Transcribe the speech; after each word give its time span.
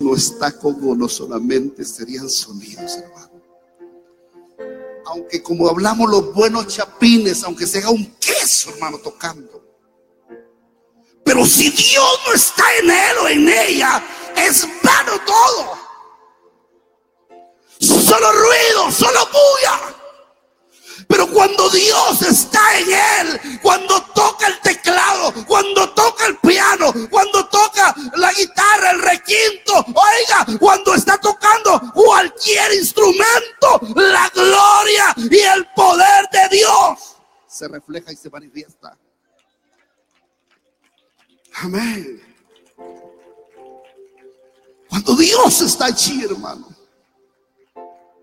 no 0.00 0.14
está 0.16 0.56
con 0.58 0.76
uno 0.82 1.08
solamente 1.08 1.84
serían 1.84 2.28
sonidos, 2.28 2.96
hermano. 2.96 3.30
Aunque 5.06 5.42
como 5.42 5.68
hablamos 5.68 6.10
los 6.10 6.34
buenos 6.34 6.66
chapines, 6.66 7.44
aunque 7.44 7.66
se 7.66 7.78
haga 7.78 7.90
un 7.90 8.04
queso, 8.16 8.70
hermano, 8.70 8.98
tocando. 8.98 9.62
Pero 11.24 11.44
si 11.46 11.70
Dios 11.70 12.20
no 12.26 12.32
está 12.32 12.64
en 12.80 12.90
él 12.90 13.18
o 13.22 13.28
en 13.28 13.48
ella, 13.48 14.04
es 14.36 14.66
vano 14.82 15.12
todo. 15.26 15.78
Solo 17.78 18.32
ruido, 18.32 18.90
solo 18.90 19.20
bulla. 19.26 20.03
Pero 21.08 21.26
cuando 21.28 21.68
Dios 21.70 22.22
está 22.22 22.78
en 22.78 22.92
él, 22.92 23.60
cuando 23.62 24.02
toca 24.14 24.46
el 24.46 24.60
teclado, 24.60 25.32
cuando 25.46 25.90
toca 25.90 26.26
el 26.26 26.36
piano, 26.38 26.92
cuando 27.10 27.46
toca 27.48 27.94
la 28.16 28.32
guitarra, 28.32 28.90
el 28.92 29.02
requinto, 29.02 29.84
oiga, 29.86 30.58
cuando 30.58 30.94
está 30.94 31.18
tocando 31.18 31.80
cualquier 31.92 32.74
instrumento, 32.74 33.80
la 33.96 34.30
gloria 34.34 35.14
y 35.16 35.38
el 35.38 35.66
poder 35.74 36.28
de 36.32 36.56
Dios 36.56 37.16
se 37.46 37.68
refleja 37.68 38.12
y 38.12 38.16
se 38.16 38.28
manifiesta. 38.30 38.96
Amén. 41.56 42.20
Cuando 44.88 45.16
Dios 45.16 45.60
está 45.60 45.86
allí, 45.86 46.24
hermano, 46.24 46.68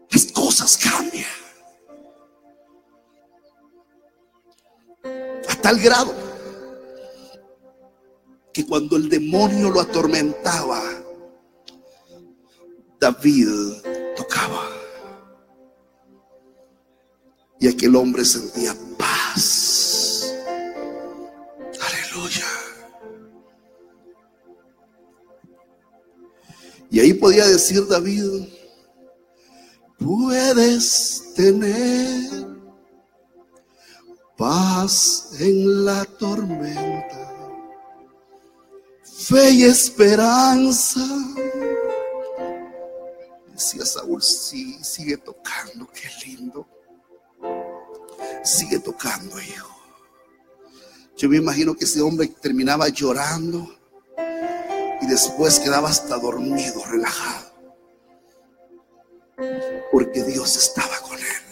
las 0.09 0.25
cosas 0.31 0.77
cambian. 0.77 1.40
A 5.03 5.55
tal 5.61 5.79
grado 5.79 6.13
que 8.53 8.65
cuando 8.65 8.97
el 8.97 9.09
demonio 9.09 9.69
lo 9.69 9.81
atormentaba, 9.81 10.81
David 12.99 13.49
tocaba. 14.15 14.67
Y 17.59 17.67
aquel 17.67 17.95
hombre 17.95 18.25
sentía 18.25 18.75
paz. 18.97 20.33
Aleluya. 21.79 22.45
Y 26.89 26.99
ahí 26.99 27.13
podía 27.13 27.47
decir 27.47 27.87
David, 27.87 28.47
puedes 29.97 31.33
tener 31.35 32.50
paz 34.41 35.33
en 35.39 35.85
la 35.85 36.03
tormenta, 36.03 37.31
fe 39.03 39.51
y 39.51 39.63
esperanza. 39.65 40.99
Decía 43.53 43.85
Saúl, 43.85 44.23
sí, 44.23 44.83
sigue 44.83 45.17
tocando, 45.17 45.87
qué 45.93 46.09
lindo. 46.25 46.67
Sigue 48.43 48.79
tocando, 48.79 49.39
hijo. 49.39 49.69
Yo 51.15 51.29
me 51.29 51.37
imagino 51.37 51.75
que 51.75 51.85
ese 51.85 52.01
hombre 52.01 52.25
terminaba 52.27 52.89
llorando 52.89 53.71
y 55.01 55.05
después 55.05 55.59
quedaba 55.59 55.89
hasta 55.89 56.17
dormido, 56.17 56.83
relajado. 56.85 57.51
Porque 59.91 60.23
Dios 60.23 60.55
estaba 60.55 60.97
con 61.01 61.19
él. 61.19 61.50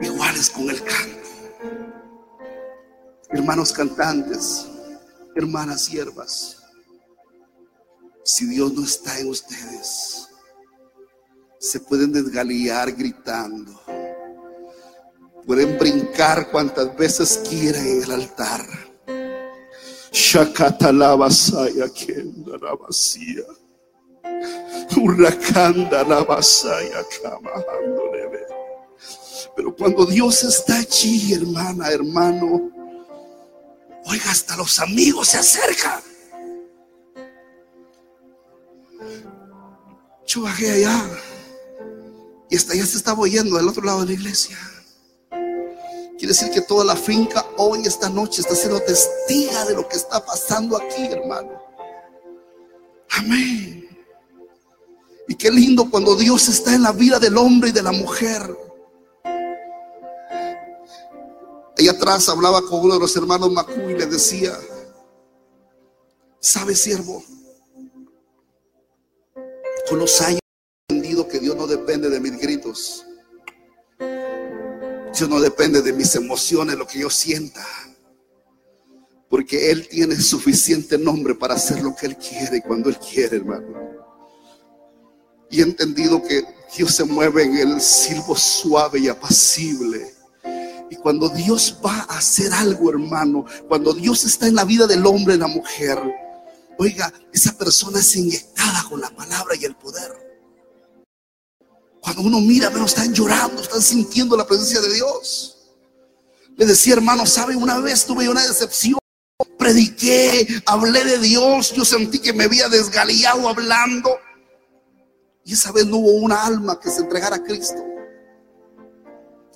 Iguales 0.00 0.50
con 0.50 0.70
el 0.70 0.82
canto. 0.82 1.28
Hermanos 3.30 3.72
cantantes, 3.72 4.66
hermanas 5.36 5.84
siervas, 5.84 6.62
si 8.24 8.46
Dios 8.46 8.72
no 8.72 8.84
está 8.84 9.18
en 9.18 9.28
ustedes, 9.28 10.28
se 11.58 11.80
pueden 11.80 12.12
desgalear 12.12 12.92
gritando. 12.92 13.80
Pueden 15.46 15.78
brincar 15.78 16.50
cuantas 16.50 16.94
veces 16.96 17.42
quieran 17.48 17.86
en 17.86 18.02
el 18.02 18.12
altar 18.12 18.88
Shakatalabasaya 20.12 21.88
kenda 21.92 22.56
rabasía. 22.58 23.44
Huracanda 24.96 26.02
basaya 26.24 27.04
leve. 28.12 28.47
Pero 29.56 29.74
cuando 29.74 30.06
Dios 30.06 30.42
está 30.42 30.78
allí, 30.78 31.32
hermana, 31.32 31.90
hermano, 31.90 32.70
oiga, 34.06 34.30
hasta 34.30 34.56
los 34.56 34.78
amigos 34.80 35.28
se 35.28 35.38
acercan. 35.38 36.00
Yo 40.26 40.42
bajé 40.42 40.72
allá 40.72 41.10
y 42.50 42.56
hasta 42.56 42.72
allá 42.72 42.86
se 42.86 42.98
estaba 42.98 43.20
oyendo 43.20 43.56
del 43.56 43.68
otro 43.68 43.82
lado 43.82 44.00
de 44.00 44.06
la 44.06 44.12
iglesia. 44.12 44.58
Quiere 46.18 46.34
decir 46.34 46.50
que 46.50 46.60
toda 46.62 46.84
la 46.84 46.96
finca 46.96 47.46
hoy, 47.56 47.82
esta 47.84 48.08
noche, 48.08 48.40
está 48.40 48.54
siendo 48.54 48.80
testiga 48.80 49.64
de 49.66 49.74
lo 49.74 49.88
que 49.88 49.96
está 49.96 50.24
pasando 50.24 50.76
aquí, 50.76 51.04
hermano. 51.04 51.62
Amén. 53.10 53.88
Y 55.28 55.34
qué 55.34 55.50
lindo 55.50 55.88
cuando 55.88 56.16
Dios 56.16 56.48
está 56.48 56.74
en 56.74 56.82
la 56.82 56.92
vida 56.92 57.18
del 57.18 57.36
hombre 57.36 57.70
y 57.70 57.72
de 57.72 57.82
la 57.82 57.92
mujer. 57.92 58.67
Allá 61.88 61.96
atrás 61.96 62.28
hablaba 62.28 62.60
con 62.60 62.80
uno 62.80 62.94
de 62.94 63.00
los 63.00 63.16
hermanos 63.16 63.50
Macú 63.50 63.88
y 63.88 63.94
le 63.94 64.04
decía, 64.04 64.52
¿sabe 66.38 66.74
siervo? 66.74 67.24
Con 69.88 69.98
los 69.98 70.20
años 70.20 70.40
he 70.42 70.92
entendido 70.92 71.26
que 71.26 71.38
Dios 71.38 71.56
no 71.56 71.66
depende 71.66 72.10
de 72.10 72.20
mis 72.20 72.38
gritos. 72.38 73.06
Dios 73.98 75.30
no 75.30 75.40
depende 75.40 75.80
de 75.80 75.94
mis 75.94 76.14
emociones, 76.14 76.76
lo 76.76 76.86
que 76.86 76.98
yo 76.98 77.08
sienta. 77.08 77.64
Porque 79.30 79.70
Él 79.70 79.88
tiene 79.88 80.16
suficiente 80.16 80.98
nombre 80.98 81.34
para 81.36 81.54
hacer 81.54 81.82
lo 81.82 81.96
que 81.96 82.04
Él 82.04 82.18
quiere 82.18 82.60
cuando 82.60 82.90
Él 82.90 82.98
quiere, 82.98 83.38
hermano. 83.38 83.66
Y 85.50 85.60
he 85.60 85.62
entendido 85.62 86.22
que 86.22 86.44
Dios 86.76 86.94
se 86.94 87.04
mueve 87.04 87.44
en 87.44 87.56
el 87.56 87.80
silbo 87.80 88.36
suave 88.36 88.98
y 88.98 89.08
apacible. 89.08 90.17
Y 90.90 90.96
cuando 90.96 91.28
Dios 91.28 91.78
va 91.84 92.06
a 92.08 92.18
hacer 92.18 92.52
algo, 92.52 92.90
hermano, 92.90 93.44
cuando 93.68 93.92
Dios 93.92 94.24
está 94.24 94.46
en 94.46 94.54
la 94.54 94.64
vida 94.64 94.86
del 94.86 95.04
hombre 95.06 95.34
y 95.34 95.38
la 95.38 95.46
mujer, 95.46 95.98
oiga, 96.78 97.12
esa 97.32 97.52
persona 97.52 97.98
es 98.00 98.16
inyectada 98.16 98.84
con 98.88 99.00
la 99.00 99.10
palabra 99.10 99.54
y 99.56 99.64
el 99.64 99.76
poder. 99.76 100.28
Cuando 102.00 102.22
uno 102.22 102.40
mira, 102.40 102.70
pero 102.70 102.86
están 102.86 103.12
llorando, 103.12 103.60
están 103.60 103.82
sintiendo 103.82 104.36
la 104.36 104.46
presencia 104.46 104.80
de 104.80 104.94
Dios. 104.94 105.58
Le 106.56 106.66
decía, 106.66 106.94
hermano, 106.94 107.26
¿sabe? 107.26 107.54
Una 107.54 107.78
vez 107.78 108.06
tuve 108.06 108.28
una 108.28 108.42
decepción. 108.46 108.98
Prediqué, 109.58 110.62
hablé 110.66 111.04
de 111.04 111.18
Dios. 111.18 111.72
Yo 111.72 111.84
sentí 111.84 112.18
que 112.18 112.32
me 112.32 112.44
había 112.44 112.68
desgaleado 112.68 113.48
hablando. 113.48 114.10
Y 115.44 115.52
esa 115.52 115.70
vez 115.72 115.86
no 115.86 115.98
hubo 115.98 116.12
una 116.12 116.44
alma 116.44 116.80
que 116.80 116.90
se 116.90 117.02
entregara 117.02 117.36
a 117.36 117.42
Cristo. 117.42 117.84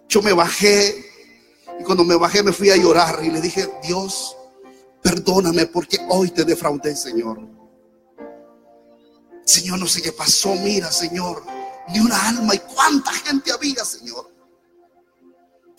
Yo 0.09 0.22
me 0.22 0.32
bajé. 0.32 1.11
Y 1.80 1.84
cuando 1.84 2.04
me 2.04 2.16
bajé 2.16 2.42
me 2.42 2.52
fui 2.52 2.70
a 2.70 2.76
llorar. 2.76 3.20
Y 3.22 3.30
le 3.30 3.40
dije, 3.40 3.68
Dios, 3.82 4.36
perdóname 5.02 5.66
porque 5.66 5.98
hoy 6.08 6.30
te 6.30 6.44
defraudé, 6.44 6.94
Señor. 6.96 7.40
Señor, 9.44 9.78
no 9.78 9.86
sé 9.86 10.00
qué 10.02 10.12
pasó. 10.12 10.54
Mira, 10.54 10.90
Señor 10.92 11.42
ni 11.88 12.00
una 12.00 12.28
alma. 12.28 12.54
¿Y 12.54 12.58
cuánta 12.58 13.12
gente 13.12 13.52
había, 13.52 13.84
Señor? 13.84 14.30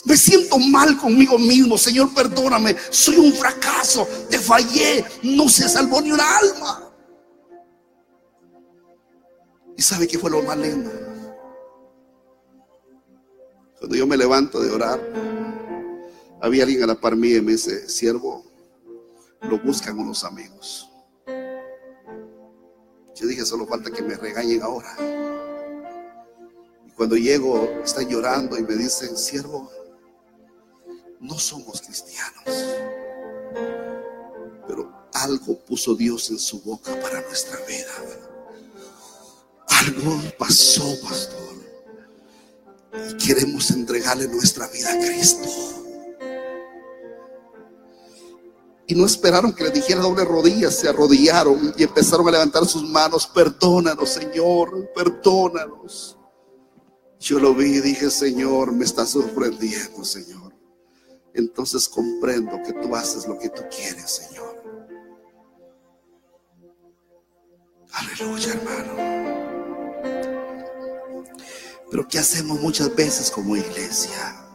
Me 0.06 0.18
siento 0.18 0.60
mal 0.60 0.98
conmigo 0.98 1.38
mismo, 1.38 1.78
Señor, 1.78 2.14
perdóname. 2.14 2.76
Soy 2.90 3.18
un 3.18 3.32
fracaso, 3.32 4.06
te 4.30 4.38
fallé, 4.38 5.06
no 5.24 5.48
se 5.48 5.70
salvó 5.70 6.02
ni 6.02 6.12
una 6.12 6.38
alma. 6.38 6.92
¿Y 9.78 9.82
sabe 9.82 10.08
qué 10.08 10.20
fue 10.20 10.30
lo 10.30 10.44
más 10.44 10.58
lindo? 10.58 10.92
Cuando 13.80 13.96
yo 13.96 14.06
me 14.06 14.18
levanto 14.18 14.60
de 14.60 14.72
orar, 14.72 15.00
había 16.44 16.64
alguien 16.64 16.84
a 16.84 16.88
la 16.88 16.96
par 16.96 17.16
mía 17.16 17.38
y 17.38 17.42
me 17.42 17.54
dice, 17.54 17.88
siervo, 17.88 18.44
lo 19.44 19.60
buscan 19.60 19.98
unos 19.98 20.26
amigos. 20.26 20.90
Yo 23.16 23.28
dije, 23.28 23.46
solo 23.46 23.66
falta 23.66 23.90
que 23.90 24.02
me 24.02 24.18
regañen 24.18 24.62
ahora. 24.62 24.94
Cuando 26.98 27.16
llego, 27.16 27.64
están 27.82 28.10
llorando 28.10 28.58
y 28.58 28.64
me 28.64 28.76
dicen, 28.76 29.16
siervo, 29.16 29.72
no 31.22 31.40
somos 31.40 31.82
cristianos, 31.82 32.44
pero 34.68 34.92
algo 35.14 35.58
puso 35.60 35.96
Dios 35.96 36.30
en 36.30 36.40
su 36.40 36.62
boca 36.62 36.94
para 37.00 37.22
nuestra 37.22 37.58
vida. 37.66 37.94
Algo 39.70 40.22
pasó, 40.38 40.94
pastor. 41.08 41.54
Y 43.12 43.26
queremos 43.26 43.72
entregarle 43.72 44.28
nuestra 44.28 44.68
vida 44.68 44.92
a 44.92 45.00
Cristo. 45.00 45.83
Y 48.94 48.96
no 48.96 49.08
esperaron 49.08 49.52
que 49.54 49.64
le 49.64 49.72
dijera 49.72 50.02
doble 50.02 50.24
rodillas, 50.24 50.76
se 50.76 50.88
arrodillaron 50.88 51.74
y 51.76 51.82
empezaron 51.82 52.28
a 52.28 52.32
levantar 52.32 52.64
sus 52.68 52.88
manos. 52.88 53.26
Perdónanos, 53.26 54.08
Señor, 54.08 54.92
perdónanos. 54.94 56.16
Yo 57.20 57.40
lo 57.40 57.56
vi 57.56 57.78
y 57.78 57.82
dije, 57.82 58.12
Señor, 58.12 58.72
me 58.72 58.86
está 58.86 59.08
sorprendiendo, 59.08 60.06
Señor. 60.06 60.54
Entonces 61.34 61.90
comprendo 61.90 62.62
que 62.64 62.72
tú 62.72 62.96
haces 62.96 63.28
lo 63.28 63.40
que 63.40 63.50
tú 63.50 63.64
quieres, 63.76 64.12
Señor. 64.12 64.62
Aleluya, 67.94 68.54
hermano. 68.54 68.94
Pero 71.90 72.08
¿qué 72.08 72.20
hacemos 72.20 72.62
muchas 72.62 72.96
veces 72.96 73.32
como 73.32 73.58
iglesia? 73.58 74.48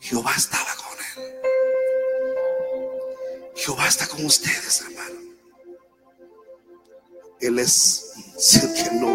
Jehová 0.00 0.34
estaba 0.36 0.66
con. 0.76 0.85
Jehová 3.56 3.88
está 3.88 4.06
con 4.06 4.24
ustedes, 4.24 4.82
hermano. 4.82 5.20
Él 7.40 7.58
es, 7.58 8.12
que 8.52 8.94
no, 8.96 9.10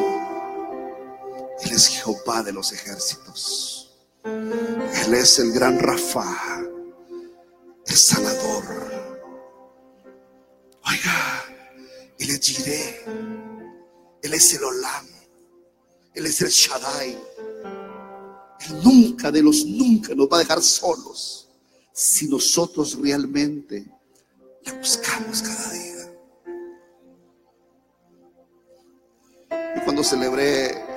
Él 1.61 1.71
es 1.71 1.87
Jehová 1.87 2.41
de 2.41 2.51
los 2.51 2.71
ejércitos. 2.71 3.95
Él 4.23 5.13
es 5.13 5.39
el 5.39 5.51
gran 5.51 5.79
Rafa, 5.79 6.61
el 7.85 7.95
sanador. 7.95 8.63
Oiga, 10.85 11.45
Él 12.17 12.29
es 12.31 12.39
Jireh, 12.41 13.05
Él 14.23 14.33
es 14.33 14.53
el 14.55 14.63
Olam, 14.63 15.07
Él 16.15 16.25
es 16.25 16.41
el 16.41 16.49
Shaddai. 16.49 17.17
Él 18.59 18.83
nunca 18.83 19.31
de 19.31 19.43
los 19.43 19.65
nunca 19.65 20.15
nos 20.15 20.27
va 20.27 20.37
a 20.37 20.39
dejar 20.39 20.61
solos 20.63 21.47
si 21.93 22.27
nosotros 22.27 22.97
realmente 22.99 24.00
le 24.65 24.71
buscamos 24.73 25.41
cada 25.41 25.71
día. 25.71 25.91
Y 29.75 29.79
cuando 29.81 30.03
celebré 30.03 30.91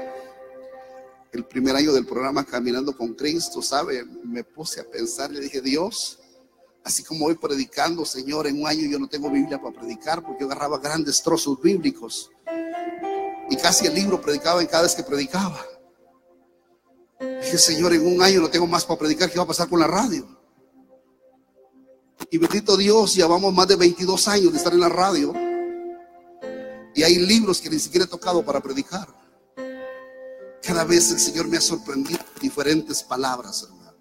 el 1.32 1.44
primer 1.44 1.76
año 1.76 1.92
del 1.92 2.06
programa 2.06 2.44
Caminando 2.44 2.96
con 2.96 3.14
Cristo, 3.14 3.60
¿sabe? 3.62 4.04
Me 4.24 4.44
puse 4.44 4.80
a 4.80 4.84
pensar, 4.84 5.30
le 5.30 5.40
dije, 5.40 5.60
Dios, 5.60 6.18
así 6.84 7.02
como 7.02 7.24
voy 7.24 7.34
predicando, 7.34 8.04
Señor, 8.04 8.46
en 8.46 8.60
un 8.60 8.68
año 8.68 8.88
yo 8.88 8.98
no 8.98 9.08
tengo 9.08 9.30
Biblia 9.30 9.60
para 9.60 9.74
predicar 9.74 10.22
porque 10.22 10.42
yo 10.42 10.46
agarraba 10.46 10.78
grandes 10.78 11.22
trozos 11.22 11.60
bíblicos 11.60 12.30
y 13.50 13.56
casi 13.56 13.86
el 13.86 13.94
libro 13.94 14.20
predicaba 14.20 14.60
en 14.60 14.66
cada 14.66 14.84
vez 14.84 14.94
que 14.94 15.02
predicaba. 15.02 15.64
Dije, 17.20 17.58
Señor, 17.58 17.92
en 17.92 18.06
un 18.06 18.22
año 18.22 18.40
no 18.40 18.50
tengo 18.50 18.66
más 18.66 18.84
para 18.84 18.98
predicar. 18.98 19.30
¿Qué 19.30 19.38
va 19.38 19.44
a 19.44 19.48
pasar 19.48 19.68
con 19.68 19.80
la 19.80 19.86
radio? 19.86 20.26
Y 22.30 22.38
bendito 22.38 22.76
Dios, 22.76 23.14
llevamos 23.14 23.52
más 23.52 23.68
de 23.68 23.76
22 23.76 24.28
años 24.28 24.52
de 24.52 24.58
estar 24.58 24.72
en 24.72 24.80
la 24.80 24.88
radio. 24.88 25.32
Y 26.94 27.02
hay 27.02 27.16
libros 27.16 27.60
que 27.60 27.70
ni 27.70 27.78
siquiera 27.78 28.04
he 28.04 28.08
tocado 28.08 28.44
para 28.44 28.60
predicar. 28.60 29.08
Cada 30.62 30.84
vez 30.84 31.10
el 31.10 31.18
Señor 31.18 31.48
me 31.48 31.56
ha 31.56 31.60
sorprendido 31.60 32.20
diferentes 32.40 33.02
palabras, 33.02 33.64
hermano. 33.64 33.98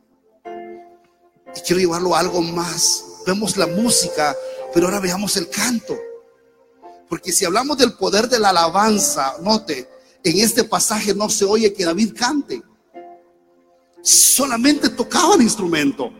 Y 1.56 1.60
quiero 1.62 1.80
llevarlo 1.80 2.16
a 2.16 2.20
algo 2.20 2.42
más. 2.42 3.04
Vemos 3.26 3.58
la 3.58 3.68
música, 3.68 4.36
pero 4.74 4.88
ahora 4.88 5.00
veamos 5.00 5.36
el 5.38 5.50
canto. 5.50 5.98
Porque 7.10 7.32
si 7.32 7.46
hablamos 7.46 7.78
del 7.78 7.94
poder 7.94 8.30
de 8.30 8.40
la 8.40 8.50
alabanza, 8.50 9.36
note, 9.42 9.90
en 10.24 10.40
este 10.40 10.64
pasaje 10.64 11.14
no 11.14 11.30
se 11.30 11.46
oye 11.46 11.74
que 11.74 11.86
David 11.86 12.14
cante 12.18 12.64
solamente 14.04 14.90
tocaba 14.90 15.36
el 15.36 15.42
instrumento. 15.42 16.12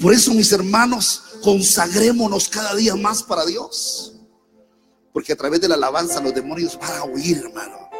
Por 0.00 0.14
eso, 0.14 0.32
mis 0.32 0.50
hermanos, 0.52 1.22
consagrémonos 1.42 2.48
cada 2.48 2.74
día 2.74 2.96
más 2.96 3.22
para 3.22 3.44
Dios. 3.44 4.14
Porque 5.12 5.32
a 5.32 5.36
través 5.36 5.60
de 5.60 5.68
la 5.68 5.74
alabanza 5.74 6.20
los 6.20 6.34
demonios 6.34 6.78
van 6.78 6.92
a 6.92 7.04
oír, 7.04 7.36
hermano. 7.36 7.90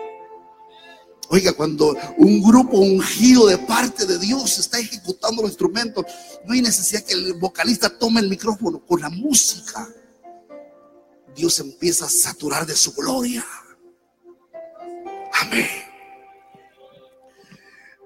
Oiga, 1.29 1.53
cuando 1.53 1.97
un 2.17 2.43
grupo 2.43 2.79
ungido 2.79 3.47
de 3.47 3.59
parte 3.59 4.07
de 4.07 4.19
Dios 4.19 4.59
está 4.59 4.79
ejecutando 4.79 5.43
los 5.43 5.53
instrumentos, 5.53 6.05
no 6.45 6.55
hay 6.55 6.63
necesidad 6.63 7.05
que 7.05 7.13
el 7.13 7.35
vocalista 7.35 7.89
tome 7.99 8.21
el 8.21 8.29
micrófono 8.29 8.85
con 8.85 9.01
la 9.01 9.11
música. 9.11 9.89
Dios 11.37 11.61
empieza 11.61 12.07
a 12.07 12.09
saturar 12.09 12.67
de 12.67 12.75
su 12.75 12.93
gloria. 12.95 13.45
Amén. 15.35 15.90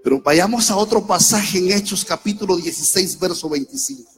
Pero 0.04 0.20
vayamos 0.20 0.70
a 0.70 0.76
otro 0.76 1.06
pasaje 1.06 1.56
en 1.56 1.72
Hechos 1.72 2.04
capítulo 2.04 2.56
16, 2.56 3.18
verso 3.18 3.48
25. 3.48 4.12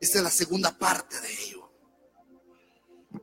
Esta 0.00 0.18
es 0.18 0.24
la 0.24 0.30
segunda 0.30 0.70
parte 0.78 1.20
de 1.20 1.32
ello. 1.32 1.68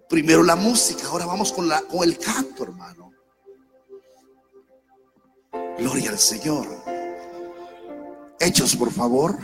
Primero 0.10 0.44
la 0.44 0.58
música, 0.58 1.08
ahora 1.08 1.26
vamos 1.26 1.54
con, 1.54 1.70
la, 1.70 1.82
con 1.84 2.04
el 2.04 2.18
canto, 2.18 2.64
hermano. 2.64 3.14
Gloria 5.78 6.10
al 6.10 6.20
Señor. 6.20 6.68
Hechos, 8.38 8.76
por 8.76 8.92
favor. 8.92 9.40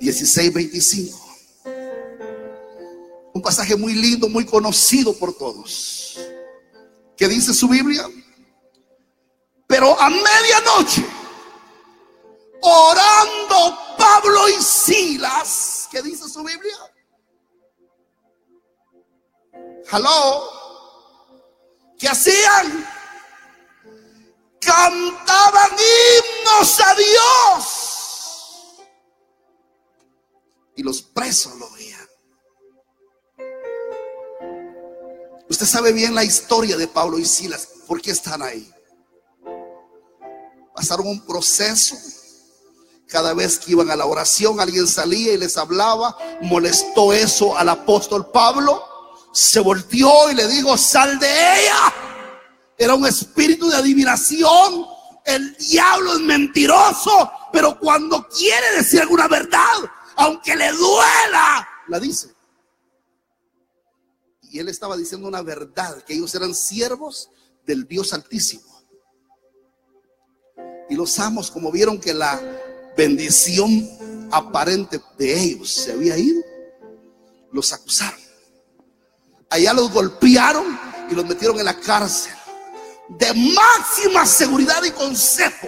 16, 0.00 0.52
25. 0.52 1.20
Un 3.32 3.42
pasaje 3.42 3.76
muy 3.76 3.94
lindo, 3.94 4.28
muy 4.28 4.44
conocido 4.44 5.16
por 5.16 5.32
todos. 5.38 6.18
¿Qué 7.16 7.28
dice 7.28 7.54
su 7.54 7.68
Biblia? 7.68 8.08
Pero 9.66 9.98
a 9.98 10.10
medianoche, 10.10 11.06
orando 12.60 13.78
Pablo 13.96 14.48
y 14.48 14.62
Silas, 14.62 15.88
¿qué 15.90 16.02
dice 16.02 16.28
su 16.28 16.42
Biblia? 16.42 16.76
Hello. 19.90 20.64
¿Qué 21.98 22.08
hacían? 22.08 22.86
Cantaban 24.60 25.70
himnos 25.70 26.80
a 26.80 26.94
Dios. 26.94 28.74
Y 30.76 30.82
los 30.82 31.02
presos 31.02 31.54
lo 31.56 31.70
veían. 31.72 32.08
Usted 35.54 35.66
sabe 35.66 35.92
bien 35.92 36.16
la 36.16 36.24
historia 36.24 36.76
de 36.76 36.88
Pablo 36.88 37.16
y 37.16 37.24
Silas. 37.24 37.68
¿Por 37.86 38.02
qué 38.02 38.10
están 38.10 38.42
ahí? 38.42 38.68
Pasaron 40.74 41.06
un 41.06 41.24
proceso. 41.24 41.94
Cada 43.06 43.34
vez 43.34 43.60
que 43.60 43.70
iban 43.70 43.88
a 43.88 43.94
la 43.94 44.04
oración, 44.04 44.58
alguien 44.58 44.88
salía 44.88 45.32
y 45.32 45.38
les 45.38 45.56
hablaba. 45.56 46.18
Molestó 46.42 47.12
eso 47.12 47.56
al 47.56 47.68
apóstol 47.68 48.32
Pablo. 48.32 48.82
Se 49.32 49.60
volteó 49.60 50.28
y 50.28 50.34
le 50.34 50.48
dijo, 50.48 50.76
sal 50.76 51.20
de 51.20 51.28
ella. 51.28 51.94
Era 52.76 52.96
un 52.96 53.06
espíritu 53.06 53.68
de 53.70 53.76
adivinación. 53.76 54.86
El 55.24 55.56
diablo 55.58 56.14
es 56.14 56.20
mentiroso, 56.20 57.30
pero 57.52 57.78
cuando 57.78 58.26
quiere 58.26 58.72
decir 58.72 59.02
alguna 59.02 59.28
verdad, 59.28 59.88
aunque 60.16 60.56
le 60.56 60.72
duela, 60.72 61.68
la 61.86 62.00
dice. 62.00 62.34
Y 64.54 64.60
él 64.60 64.68
estaba 64.68 64.96
diciendo 64.96 65.26
una 65.26 65.42
verdad, 65.42 66.04
que 66.04 66.14
ellos 66.14 66.32
eran 66.36 66.54
siervos 66.54 67.28
del 67.66 67.88
Dios 67.88 68.12
Altísimo. 68.12 68.62
Y 70.88 70.94
los 70.94 71.18
amos, 71.18 71.50
como 71.50 71.72
vieron 71.72 72.00
que 72.00 72.14
la 72.14 72.40
bendición 72.96 74.28
aparente 74.30 75.00
de 75.18 75.42
ellos 75.42 75.72
se 75.72 75.90
había 75.90 76.16
ido, 76.16 76.40
los 77.50 77.72
acusaron. 77.72 78.20
Allá 79.50 79.72
los 79.72 79.90
golpearon 79.90 80.78
y 81.10 81.16
los 81.16 81.26
metieron 81.26 81.58
en 81.58 81.64
la 81.64 81.80
cárcel 81.80 82.32
de 83.08 83.34
máxima 83.34 84.24
seguridad 84.24 84.84
y 84.84 84.92
consejo, 84.92 85.66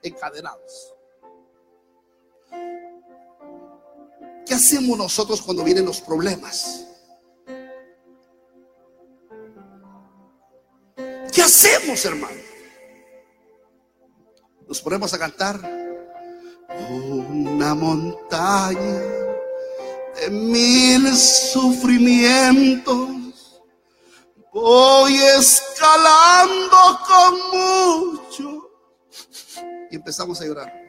encadenados. 0.00 0.94
¿Qué 4.46 4.54
hacemos 4.54 4.96
nosotros 4.96 5.42
cuando 5.42 5.62
vienen 5.62 5.84
los 5.84 6.00
problemas? 6.00 6.86
Hacemos, 11.46 12.04
hermano? 12.04 12.36
Nos 14.68 14.82
ponemos 14.82 15.14
a 15.14 15.18
cantar. 15.18 15.58
Una 16.90 17.74
montaña 17.74 19.00
de 20.16 20.28
mil 20.30 21.16
sufrimientos. 21.16 23.62
Voy 24.52 25.16
escalando 25.16 27.00
con 27.06 27.34
mucho. 27.52 28.70
Y 29.90 29.96
empezamos 29.96 30.40
a 30.40 30.46
llorar. 30.46 30.86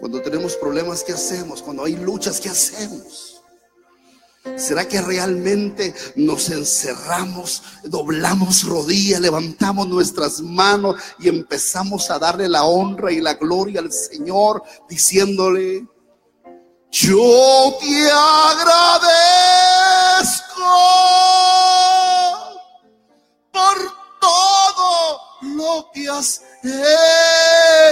Cuando 0.00 0.20
tenemos 0.20 0.56
problemas, 0.56 1.02
¿qué 1.02 1.12
hacemos? 1.12 1.62
Cuando 1.62 1.84
hay 1.84 1.96
luchas, 1.96 2.40
¿qué 2.40 2.48
hacemos? 2.50 3.36
¿Será 4.54 4.86
que 4.86 5.00
realmente 5.02 5.94
nos 6.14 6.50
encerramos, 6.50 7.62
doblamos 7.82 8.62
rodillas, 8.64 9.20
levantamos 9.20 9.88
nuestras 9.88 10.40
manos 10.40 10.96
y 11.18 11.28
empezamos 11.28 12.10
a 12.10 12.18
darle 12.18 12.48
la 12.48 12.64
honra 12.64 13.10
y 13.10 13.20
la 13.20 13.34
gloria 13.34 13.80
al 13.80 13.92
Señor 13.92 14.62
diciéndole, 14.88 15.86
yo 16.90 17.76
te 17.80 18.10
agradezco 18.10 19.16
por 23.52 23.76
todo 24.20 25.20
lo 25.42 25.90
que 25.92 26.08
has 26.08 26.40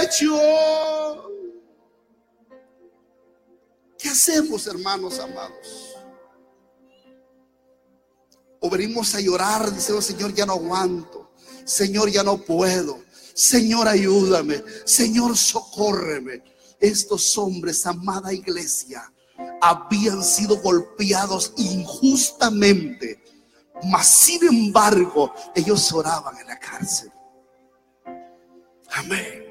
hecho. 0.01 1.34
¿Qué 4.15 4.31
hacemos, 4.31 4.65
hermanos 4.67 5.19
amados? 5.19 5.93
O 8.61 8.69
venimos 8.69 9.13
a 9.13 9.19
llorar 9.19 9.69
diciendo, 9.75 10.01
Señor, 10.01 10.33
ya 10.33 10.45
no 10.45 10.53
aguanto. 10.53 11.33
Señor, 11.65 12.09
ya 12.09 12.23
no 12.23 12.37
puedo. 12.37 13.03
Señor, 13.33 13.89
ayúdame. 13.89 14.63
Señor, 14.85 15.35
socórreme. 15.35 16.41
Estos 16.79 17.37
hombres, 17.37 17.85
amada 17.85 18.31
iglesia, 18.31 19.11
habían 19.61 20.23
sido 20.23 20.61
golpeados 20.61 21.51
injustamente. 21.57 23.21
Mas, 23.83 24.07
sin 24.07 24.47
embargo, 24.47 25.33
ellos 25.53 25.91
oraban 25.91 26.37
en 26.37 26.47
la 26.47 26.57
cárcel. 26.57 27.11
Amén. 28.91 29.44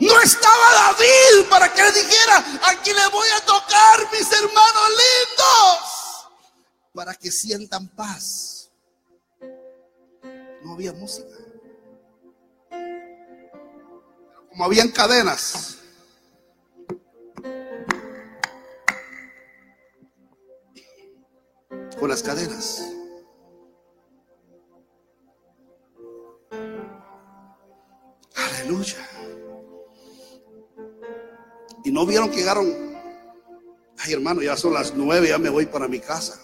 No 0.00 0.20
estaba 0.20 0.92
David 0.92 1.48
para 1.50 1.72
que 1.72 1.82
le 1.82 1.92
dijera, 1.92 2.44
aquí 2.64 2.92
le 2.92 3.08
voy 3.08 3.28
a 3.36 3.44
tocar 3.44 4.12
mis 4.12 4.30
hermanos 4.32 4.88
lindos, 4.90 6.28
para 6.94 7.14
que 7.14 7.32
sientan 7.32 7.88
paz. 7.88 8.70
No 10.62 10.74
había 10.74 10.92
música. 10.92 11.36
Como 14.50 14.64
habían 14.64 14.90
cadenas. 14.90 15.78
Con 21.98 22.08
las 22.08 22.22
cadenas. 22.22 22.82
Aleluya. 28.36 29.17
Y 31.88 31.90
no 31.90 32.04
vieron 32.04 32.28
que 32.28 32.36
llegaron. 32.36 32.70
Ay, 33.96 34.12
hermano, 34.12 34.42
ya 34.42 34.58
son 34.58 34.74
las 34.74 34.92
nueve, 34.94 35.28
ya 35.30 35.38
me 35.38 35.48
voy 35.48 35.64
para 35.64 35.88
mi 35.88 35.98
casa. 35.98 36.38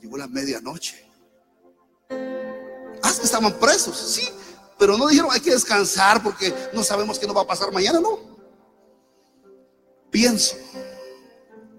Llegó 0.00 0.16
la 0.16 0.26
medianoche. 0.26 1.00
Ah, 2.10 3.12
estaban 3.22 3.52
presos, 3.60 3.96
sí, 3.96 4.28
pero 4.80 4.98
no 4.98 5.06
dijeron 5.06 5.30
hay 5.30 5.38
que 5.38 5.52
descansar 5.52 6.20
porque 6.24 6.52
no 6.72 6.82
sabemos 6.82 7.20
qué 7.20 7.26
nos 7.28 7.36
va 7.36 7.42
a 7.42 7.46
pasar 7.46 7.70
mañana, 7.70 8.00
no. 8.00 8.18
Pienso, 10.10 10.56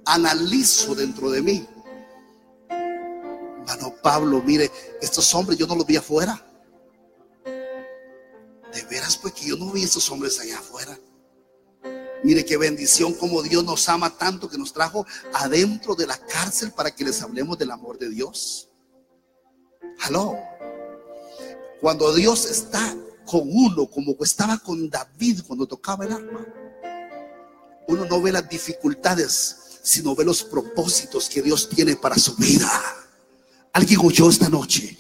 analizo 0.06 0.96
dentro 0.96 1.30
de 1.32 1.42
mí. 1.42 1.68
Hermano 2.70 3.94
Pablo, 4.02 4.42
mire, 4.42 4.72
estos 5.02 5.36
hombres 5.36 5.60
yo 5.60 5.68
no 5.68 5.76
los 5.76 5.86
vi 5.86 5.98
afuera. 5.98 6.42
De 7.44 8.84
veras, 8.90 9.18
pues 9.18 9.34
que 9.34 9.48
yo 9.48 9.58
no 9.58 9.70
vi 9.70 9.84
estos 9.84 10.10
hombres 10.10 10.40
allá 10.40 10.60
afuera. 10.60 10.98
Mire 12.24 12.46
qué 12.46 12.56
bendición 12.56 13.14
como 13.14 13.44
Dios 13.44 13.66
nos 13.66 13.90
ama 13.90 14.10
tanto 14.18 14.50
que 14.50 14.58
nos 14.58 14.72
trajo 14.72 15.06
adentro 15.34 15.94
de 15.94 16.08
la 16.08 16.18
cárcel 16.18 16.72
para 16.72 16.90
que 16.90 17.04
les 17.04 17.22
hablemos 17.22 17.58
del 17.58 17.72
amor 17.72 18.00
de 18.00 18.10
Dios. 18.10 18.70
Aló. 20.00 20.38
Cuando 21.82 22.14
Dios 22.14 22.46
está 22.46 22.96
con 23.26 23.42
uno, 23.44 23.88
como 23.88 24.16
estaba 24.22 24.58
con 24.58 24.90
David 24.90 25.42
cuando 25.46 25.68
tocaba 25.68 26.06
el 26.06 26.14
arma, 26.14 26.46
uno 27.88 28.06
no 28.06 28.22
ve 28.22 28.32
las 28.32 28.48
dificultades, 28.48 29.58
sino 29.84 30.16
ve 30.16 30.24
los 30.24 30.44
propósitos 30.44 31.28
que 31.28 31.42
Dios 31.42 31.68
tiene 31.68 31.98
para 31.98 32.16
su 32.16 32.36
vida. 32.36 32.72
Alguien 33.74 34.00
oyó 34.02 34.30
esta 34.30 34.48
noche. 34.48 34.98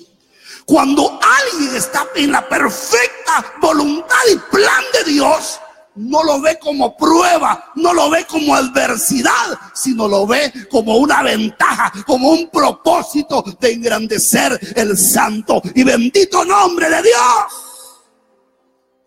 Cuando 0.65 1.19
alguien 1.21 1.73
está 1.75 2.05
en 2.15 2.31
la 2.31 2.47
perfecta 2.49 3.53
voluntad 3.61 4.17
y 4.29 4.35
plan 4.53 4.83
de 4.93 5.11
Dios, 5.11 5.59
no 5.95 6.23
lo 6.23 6.41
ve 6.41 6.57
como 6.59 6.95
prueba, 6.97 7.71
no 7.75 7.93
lo 7.93 8.09
ve 8.09 8.25
como 8.25 8.55
adversidad, 8.55 9.59
sino 9.73 10.07
lo 10.07 10.25
ve 10.25 10.51
como 10.71 10.97
una 10.97 11.21
ventaja, 11.21 11.91
como 12.05 12.29
un 12.29 12.49
propósito 12.49 13.43
de 13.59 13.73
engrandecer 13.73 14.59
el 14.75 14.97
santo 14.97 15.61
y 15.75 15.83
bendito 15.83 16.43
nombre 16.45 16.89
de 16.89 17.03
Dios. 17.03 18.03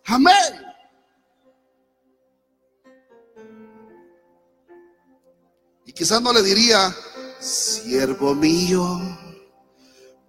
Amén. 0.07 0.67
Y 5.85 5.93
quizás 5.93 6.21
no 6.23 6.33
le 6.33 6.43
diría, 6.43 6.95
siervo 7.41 8.35
mío, 8.35 9.01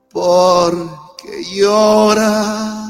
porque 0.10 1.44
llora. 1.44 2.87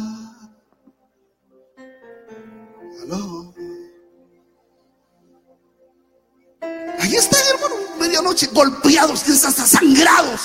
Medianoche, 8.37 8.47
golpeados, 8.53 9.45
hasta 9.45 9.65
sangrados. 9.65 10.41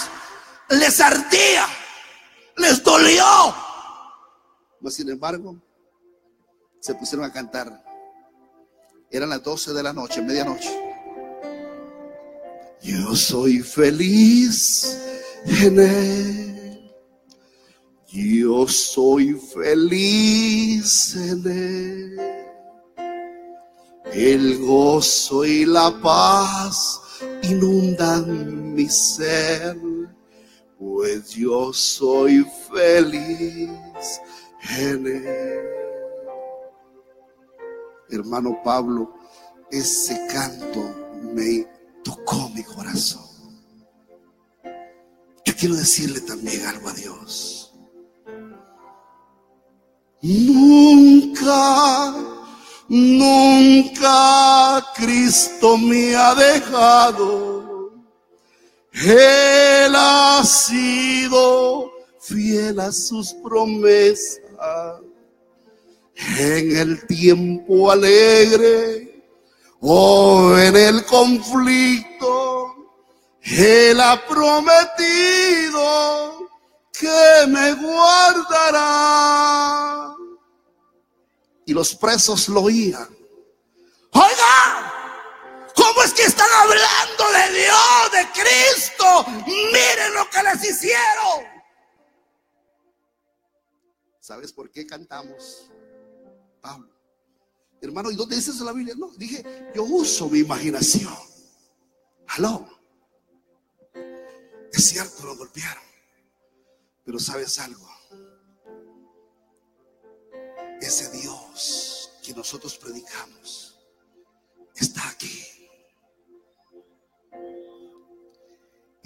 Les 0.70 1.00
ardía, 1.00 1.66
les 2.56 2.82
dolió. 2.82 3.54
Mas 4.80 4.94
sin 4.94 5.10
embargo, 5.10 5.56
se 6.80 6.94
pusieron 6.94 7.26
a 7.26 7.32
cantar. 7.32 7.84
Eran 9.10 9.28
las 9.28 9.42
12 9.42 9.74
de 9.74 9.82
la 9.82 9.92
noche, 9.92 10.22
medianoche. 10.22 10.70
Yo 12.82 13.14
soy 13.14 13.60
feliz 13.60 14.98
en 15.44 15.78
él. 15.78 16.94
Yo 18.08 18.66
soy 18.66 19.34
feliz 19.34 21.14
en 21.16 21.46
él. 21.46 22.20
El 24.12 24.58
gozo 24.58 25.44
y 25.44 25.64
la 25.64 25.90
paz 26.02 27.02
inundan 27.42 28.74
mi 28.74 28.88
ser, 28.88 29.76
pues 30.78 31.30
yo 31.30 31.72
soy 31.72 32.46
feliz 32.72 33.70
en 34.78 35.06
él. 35.06 35.60
Hermano 38.10 38.60
Pablo, 38.62 39.14
ese 39.70 40.26
canto 40.32 40.94
me 41.34 41.66
tocó 42.04 42.48
mi 42.50 42.62
corazón. 42.62 43.22
Yo 45.44 45.54
quiero 45.58 45.74
decirle 45.74 46.20
también 46.20 46.64
algo 46.66 46.88
a 46.88 46.92
Dios. 46.92 47.74
Nunca 50.20 52.14
Nunca 52.94 54.84
Cristo 54.94 55.78
me 55.78 56.14
ha 56.14 56.34
dejado. 56.34 57.90
Él 58.92 59.94
ha 59.96 60.42
sido 60.44 61.90
fiel 62.20 62.78
a 62.80 62.92
sus 62.92 63.32
promesas. 63.32 65.00
En 66.38 66.76
el 66.76 67.06
tiempo 67.06 67.90
alegre 67.90 69.24
o 69.80 70.54
en 70.58 70.76
el 70.76 71.02
conflicto, 71.06 72.76
Él 73.40 73.98
ha 74.02 74.22
prometido 74.28 75.80
que 76.92 77.46
me 77.48 77.72
guardará 77.72 79.32
y 81.72 81.74
los 81.74 81.94
presos 81.94 82.50
lo 82.50 82.64
oían. 82.64 83.08
Oiga, 84.12 85.72
¿cómo 85.74 86.02
es 86.02 86.12
que 86.12 86.24
están 86.24 86.50
hablando 86.52 87.24
de 87.32 87.60
Dios, 87.60 88.12
de 88.12 88.42
Cristo? 88.42 89.24
Miren 89.46 90.14
lo 90.14 90.28
que 90.28 90.42
les 90.42 90.70
hicieron. 90.70 91.62
¿Sabes 94.20 94.52
por 94.52 94.70
qué 94.70 94.86
cantamos? 94.86 95.70
Pablo. 96.60 96.94
Hermano, 97.80 98.10
¿y 98.10 98.16
dónde 98.16 98.36
dice 98.36 98.50
eso 98.50 98.64
la 98.64 98.72
Biblia? 98.72 98.94
No, 98.94 99.08
dije, 99.16 99.42
yo 99.74 99.84
uso 99.84 100.28
mi 100.28 100.40
imaginación. 100.40 101.16
Aló. 102.28 102.68
Es 104.74 104.88
cierto, 104.90 105.24
lo 105.24 105.36
golpearon. 105.36 105.82
Pero 107.02 107.18
sabes 107.18 107.58
algo 107.58 107.91
ese 110.86 111.10
Dios 111.10 112.10
que 112.22 112.34
nosotros 112.34 112.76
predicamos 112.76 113.76
está 114.74 115.08
aquí. 115.08 115.52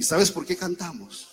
sabes 0.07 0.31
por 0.31 0.47
qué 0.47 0.57
cantamos? 0.57 1.29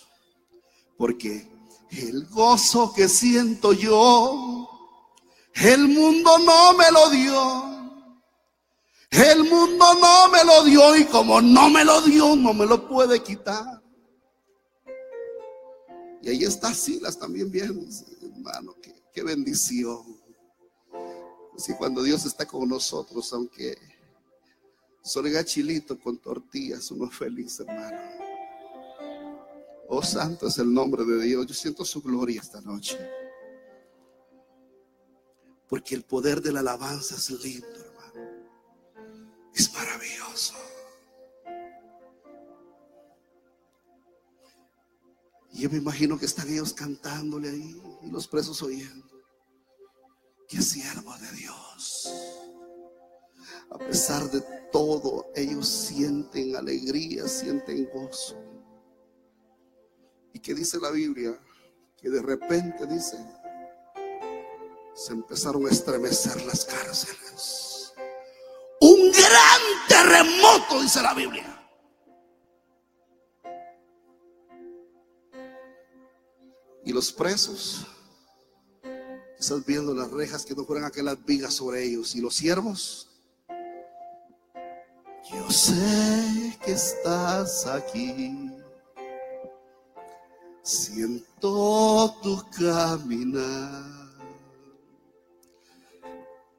Porque 0.98 1.48
el 1.90 2.26
gozo 2.26 2.92
que 2.92 3.08
siento 3.08 3.72
yo, 3.72 4.68
el 5.54 5.88
mundo 5.88 6.38
no 6.38 6.74
me 6.74 6.90
lo 6.90 7.10
dio. 7.10 7.74
El 9.10 9.44
mundo 9.44 9.94
no 10.00 10.28
me 10.28 10.44
lo 10.44 10.64
dio 10.64 10.96
y 10.96 11.04
como 11.04 11.40
no 11.40 11.70
me 11.70 11.84
lo 11.84 12.02
dio, 12.02 12.34
no 12.34 12.52
me 12.52 12.66
lo 12.66 12.88
puede 12.88 13.22
quitar. 13.22 13.80
Y 16.20 16.30
ahí 16.30 16.42
está 16.42 16.74
Silas 16.74 17.16
también 17.16 17.50
bien, 17.50 17.88
hermano, 18.22 18.74
qué 19.12 19.22
bendición. 19.22 20.13
Así 21.56 21.74
cuando 21.74 22.02
Dios 22.02 22.24
está 22.26 22.46
con 22.46 22.68
nosotros, 22.68 23.32
aunque 23.32 23.76
solga 25.02 25.44
chilito 25.44 25.98
con 25.98 26.18
tortillas, 26.18 26.90
uno 26.90 27.10
feliz, 27.10 27.60
hermano. 27.60 27.98
Oh, 29.88 30.02
santo 30.02 30.48
es 30.48 30.58
el 30.58 30.72
nombre 30.72 31.04
de 31.04 31.22
Dios. 31.22 31.46
Yo 31.46 31.54
siento 31.54 31.84
su 31.84 32.02
gloria 32.02 32.40
esta 32.40 32.60
noche. 32.60 32.98
Porque 35.68 35.94
el 35.94 36.04
poder 36.04 36.40
de 36.42 36.52
la 36.52 36.60
alabanza 36.60 37.14
es 37.16 37.30
lindo 37.30 37.94
es 39.54 39.72
maravilloso. 39.72 40.54
Y 45.52 45.60
yo 45.60 45.70
me 45.70 45.78
imagino 45.78 46.18
que 46.18 46.26
están 46.26 46.48
ellos 46.48 46.72
cantándole 46.72 47.48
ahí 47.50 47.80
y 48.02 48.10
los 48.10 48.26
presos 48.26 48.60
oyendo. 48.62 49.13
Qué 50.48 50.60
siervo 50.60 51.16
de 51.18 51.32
Dios. 51.32 52.10
A 53.70 53.78
pesar 53.78 54.30
de 54.30 54.40
todo, 54.70 55.30
ellos 55.34 55.68
sienten 55.68 56.56
alegría, 56.56 57.26
sienten 57.26 57.88
gozo. 57.92 58.36
¿Y 60.32 60.38
qué 60.40 60.54
dice 60.54 60.78
la 60.78 60.90
Biblia? 60.90 61.38
Que 61.96 62.10
de 62.10 62.22
repente 62.22 62.86
dice, 62.86 63.16
se 64.94 65.12
empezaron 65.12 65.66
a 65.66 65.70
estremecer 65.70 66.44
las 66.44 66.64
cárceles 66.64 67.74
un 68.84 69.10
gran 69.10 69.60
terremoto, 69.88 70.82
dice 70.82 71.00
la 71.00 71.14
Biblia. 71.14 71.50
Y 76.84 76.92
los 76.92 77.10
presos, 77.10 77.86
estás 79.44 79.64
viendo 79.66 79.94
las 79.94 80.10
rejas 80.10 80.46
que 80.46 80.54
no 80.54 80.64
fueran 80.64 80.86
aquellas 80.86 81.22
vigas 81.22 81.52
sobre 81.52 81.84
ellos. 81.84 82.14
Y 82.16 82.22
los 82.22 82.34
siervos, 82.34 83.10
yo 85.30 85.50
sé 85.50 86.58
que 86.64 86.72
estás 86.72 87.66
aquí. 87.66 88.50
Siento 90.62 92.14
tu 92.22 92.42
caminar. 92.58 93.84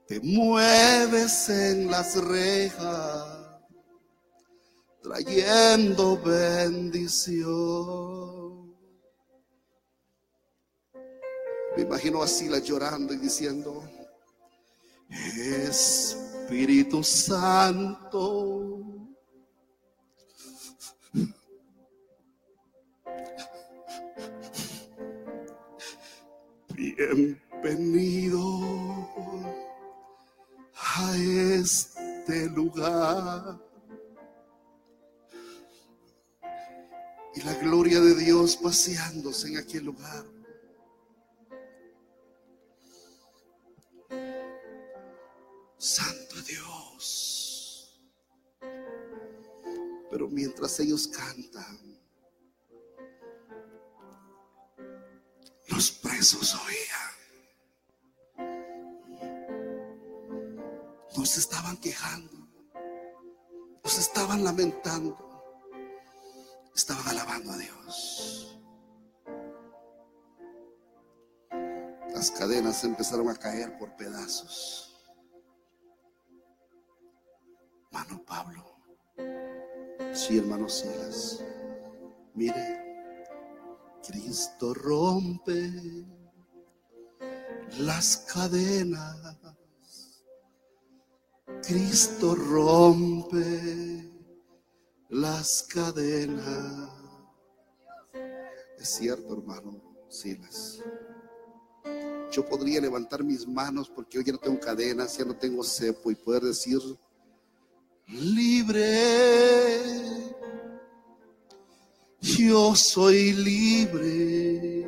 Te 0.08 0.20
mueves 0.20 1.50
en 1.50 1.89
las 1.89 2.15
rejas, 2.24 3.25
trayendo 5.01 6.22
bendición. 6.22 7.56
Me 11.75 11.84
imagino 11.84 12.24
así 12.24 12.48
la 12.48 12.60
llorando 12.60 13.13
y 13.13 13.17
diciendo, 13.17 13.84
Espíritu 15.10 17.03
Santo. 17.03 18.82
Bienvenido 26.74 28.41
a 30.73 31.17
este 31.17 32.50
lugar. 32.52 33.60
Y 37.34 37.41
la 37.41 37.54
gloria 37.56 38.00
de 38.00 38.15
Dios 38.15 38.56
paseándose 38.56 39.50
en 39.50 39.58
aquel 39.58 39.84
lugar. 39.84 40.35
Ellos 50.78 51.08
cantan, 51.08 51.80
los 55.70 55.92
presos 55.92 56.54
oían. 56.54 57.06
no 61.18 61.26
se 61.26 61.40
estaban 61.40 61.78
quejando, 61.78 62.32
no 63.84 63.90
se 63.90 64.02
estaban 64.02 64.44
lamentando, 64.44 65.18
estaban 66.76 67.08
alabando 67.08 67.54
a 67.54 67.58
Dios. 67.58 68.60
Las 72.14 72.32
cadenas 72.32 72.84
empezaron 72.84 73.30
a 73.30 73.36
caer 73.36 73.78
por 73.78 73.96
pedazos. 73.96 74.94
Hermano 77.86 78.24
Pablo, 78.26 78.78
sí, 80.15 80.38
hermano 80.38 80.67
Silas, 80.69 81.43
mire, 82.34 82.82
Cristo 84.08 84.73
rompe 84.73 85.71
las 87.78 88.17
cadenas 88.34 89.36
Cristo 91.62 92.36
rompe 92.36 94.12
las 95.10 95.63
cadenas. 95.63 96.91
Es 98.78 98.89
cierto, 98.89 99.34
hermano 99.34 99.82
Silas. 100.08 100.84
Yo 102.32 102.45
podría 102.45 102.82
levantar 102.82 103.23
mis 103.23 103.47
manos 103.47 103.89
porque 103.89 104.19
hoy 104.19 104.25
ya 104.25 104.34
no 104.34 104.38
tengo 104.38 104.60
cadenas, 104.60 105.17
ya 105.17 105.25
no 105.25 105.36
tengo 105.36 105.63
cepo 105.63 106.12
y 106.12 106.15
poder 106.15 106.43
decir, 106.43 106.80
libre, 108.08 109.55
yo 112.47 112.75
soy 112.75 113.34
libre 113.34 114.86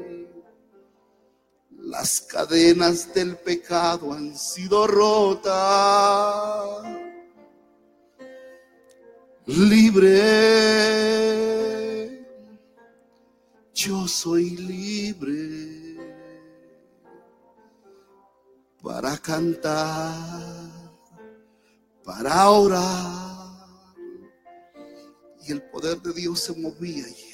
las 1.88 2.22
cadenas 2.22 3.14
del 3.14 3.38
pecado 3.38 4.12
han 4.14 4.38
sido 4.38 4.86
rotas. 4.88 5.56
Libre, 9.46 10.14
yo 13.74 14.08
soy 14.08 14.50
libre 14.58 15.96
para 18.84 19.18
cantar, 19.18 20.70
para 22.04 22.50
orar. 22.50 23.66
Y 25.48 25.54
el 25.54 25.62
poder 25.70 26.02
de 26.02 26.12
Dios 26.14 26.42
se 26.42 26.54
movía 26.54 27.06
allí. 27.06 27.27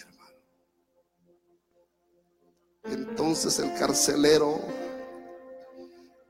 Entonces 2.84 3.60
el 3.60 3.74
carcelero 3.76 4.60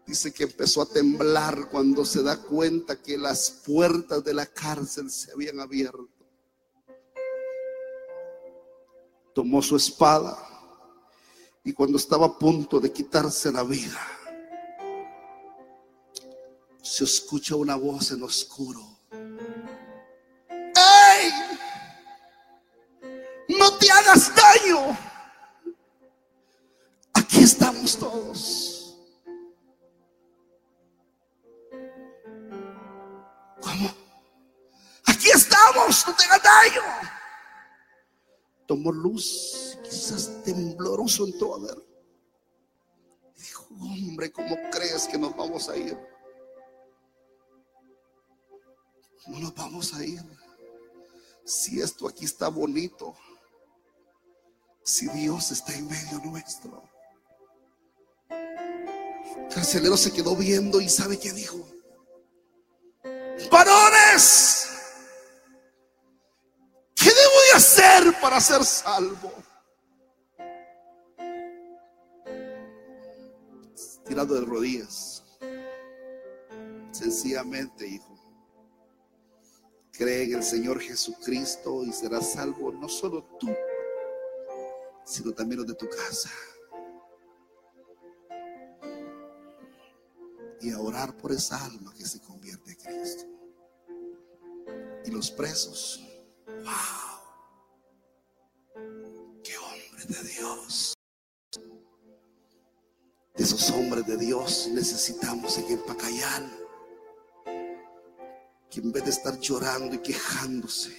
dice 0.06 0.32
que 0.32 0.44
empezó 0.44 0.82
a 0.82 0.86
temblar 0.86 1.70
cuando 1.70 2.06
se 2.06 2.22
da 2.22 2.38
cuenta 2.38 3.02
que 3.02 3.18
las 3.18 3.50
puertas 3.66 4.24
de 4.24 4.34
la 4.34 4.46
cárcel 4.46 5.10
se 5.10 5.32
habían 5.32 5.60
abierto. 5.60 6.08
Tomó 9.34 9.62
su 9.64 9.76
espada 9.76 10.38
y 11.64 11.74
cuando 11.74 11.98
estaba 11.98 12.28
a 12.28 12.38
punto 12.38 12.80
de 12.80 12.92
quitarse 12.92 13.52
la 13.52 13.64
vida, 13.64 14.00
se 16.84 17.06
escucha 17.06 17.56
una 17.56 17.76
voz 17.76 18.12
en 18.12 18.22
oscuro. 18.22 18.82
¡Ey! 20.50 21.32
No 23.48 23.76
te 23.78 23.90
hagas 23.90 24.32
daño 24.36 25.13
todos. 27.92 28.98
¿Cómo? 33.62 33.90
Aquí 35.06 35.30
estamos, 35.30 36.08
no 36.08 36.16
tenga 36.16 36.40
daño. 36.40 36.82
Tomó 38.66 38.92
luz, 38.92 39.78
quizás 39.84 40.44
tembloroso 40.44 41.26
entró 41.26 41.56
a 41.56 41.60
ver. 41.60 41.78
Dijo, 43.36 43.68
hombre, 43.72 44.32
¿cómo 44.32 44.56
crees 44.72 45.08
que 45.08 45.18
nos 45.18 45.36
vamos 45.36 45.68
a 45.68 45.76
ir? 45.76 45.98
No 49.28 49.40
nos 49.40 49.54
vamos 49.54 49.94
a 49.94 50.04
ir. 50.04 50.24
Si 51.46 51.82
esto 51.82 52.08
aquí 52.08 52.24
está 52.24 52.48
bonito, 52.48 53.14
si 54.84 55.10
Dios 55.10 55.52
está 55.52 55.74
en 55.74 55.88
medio 55.88 56.20
nuestro? 56.20 56.93
El 59.38 59.48
carcelero 59.54 59.98
se 59.98 60.12
quedó 60.12 60.36
viendo 60.36 60.82
y 60.82 60.90
sabe 60.90 61.20
qué 61.20 61.32
dijo. 61.32 61.58
Varones, 63.52 64.68
¿qué 66.96 67.06
debo 67.10 67.42
de 67.52 67.58
hacer 67.58 68.22
para 68.22 68.40
ser 68.40 68.64
salvo? 68.64 69.32
Tirado 74.06 74.36
de 74.36 74.42
rodillas. 74.42 75.24
Sencillamente, 76.92 77.88
hijo. 77.88 78.14
Cree 79.92 80.24
en 80.24 80.36
el 80.36 80.44
Señor 80.44 80.80
Jesucristo 80.80 81.84
y 81.84 81.94
serás 81.94 82.34
salvo 82.34 82.72
no 82.72 82.90
solo 82.90 83.24
tú, 83.40 83.48
sino 85.06 85.32
también 85.34 85.60
los 85.60 85.68
de 85.68 85.76
tu 85.76 85.88
casa. 85.88 86.30
Y 90.64 90.72
a 90.72 90.80
orar 90.80 91.16
por 91.18 91.32
esa 91.34 91.64
alma 91.66 91.94
que 91.94 92.06
se 92.06 92.22
convierte 92.22 92.72
en 92.72 92.78
Cristo. 92.78 93.26
Y 95.06 95.12
los 95.12 95.30
presos, 95.30 96.02
wow, 96.48 97.20
qué 99.44 99.58
hombre 99.58 100.06
de 100.06 100.30
Dios. 100.30 100.94
De 103.36 103.44
esos 103.44 103.70
hombres 103.72 104.08
de 104.08 104.16
Dios 104.16 104.70
necesitamos 104.72 105.58
en 105.58 105.72
el 105.74 105.80
Pacayal 105.80 106.50
que 108.74 108.80
en 108.80 108.92
vez 108.92 109.04
de 109.04 109.12
estar 109.12 109.38
llorando 109.40 109.94
y 109.96 110.00
quejándose, 110.00 110.96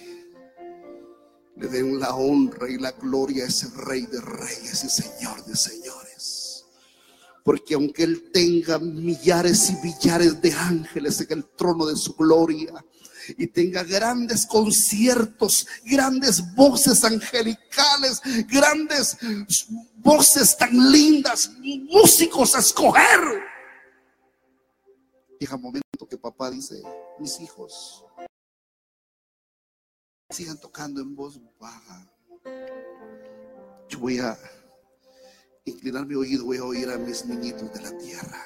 le 1.57 1.67
den 1.67 1.99
la 1.99 2.15
honra 2.15 2.69
y 2.69 2.77
la 2.77 2.91
gloria 2.91 3.43
a 3.45 3.47
ese 3.47 3.67
rey 3.75 4.05
de 4.05 4.21
reyes 4.21 4.83
y 4.83 4.89
señor 4.89 5.43
de 5.43 5.55
señores. 5.55 6.34
Porque 7.45 7.75
aunque 7.75 8.01
Él 8.01 8.31
tenga 8.33 8.79
millares 8.79 9.69
y 9.69 9.75
millares 9.85 10.41
de 10.41 10.51
ángeles 10.51 11.21
en 11.21 11.37
el 11.37 11.45
trono 11.55 11.85
de 11.85 11.95
su 11.95 12.15
gloria, 12.15 12.73
y 13.37 13.45
tenga 13.47 13.83
grandes 13.83 14.47
conciertos, 14.47 15.67
grandes 15.83 16.53
voces 16.55 17.03
angelicales, 17.03 18.21
grandes 18.47 19.17
voces 19.97 20.57
tan 20.57 20.91
lindas, 20.91 21.51
músicos 21.59 22.55
a 22.55 22.59
escoger. 22.59 23.43
Llega 25.39 25.55
momento 25.55 26.07
que 26.09 26.17
papá 26.17 26.49
dice, 26.49 26.81
mis 27.19 27.39
hijos 27.39 28.03
sigan 30.31 30.59
tocando 30.59 30.99
en 30.99 31.15
voz 31.15 31.39
baja. 31.59 32.11
Yo 33.87 33.99
voy 33.99 34.17
a 34.19 34.37
inclinar 35.65 36.05
mi 36.05 36.15
oído, 36.15 36.45
voy 36.45 36.57
a 36.57 36.63
oír 36.63 36.89
a 36.89 36.97
mis 36.97 37.25
niñitos 37.25 37.73
de 37.73 37.81
la 37.81 37.97
tierra. 37.97 38.43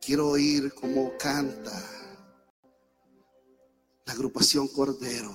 Quiero 0.00 0.28
oír 0.28 0.72
cómo 0.72 1.12
canta 1.18 1.72
la 4.04 4.12
agrupación 4.12 4.68
Cordero. 4.68 5.32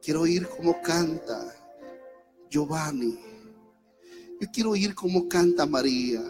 Quiero 0.00 0.20
oír 0.22 0.48
cómo 0.48 0.80
canta 0.80 1.52
Giovanni. 2.48 3.18
Yo 4.40 4.48
quiero 4.52 4.70
oír 4.70 4.94
cómo 4.94 5.28
canta 5.28 5.66
María. 5.66 6.22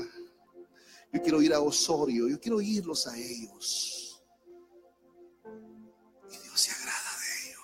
Yo 1.12 1.22
quiero 1.22 1.42
ir 1.42 1.52
a 1.52 1.60
Osorio, 1.60 2.28
yo 2.28 2.40
quiero 2.40 2.56
oírlos 2.56 3.06
a 3.06 3.16
ellos. 3.18 4.22
Y 6.30 6.38
Dios 6.38 6.60
se 6.60 6.70
agrada 6.72 7.10
de 7.20 7.50
ello. 7.50 7.60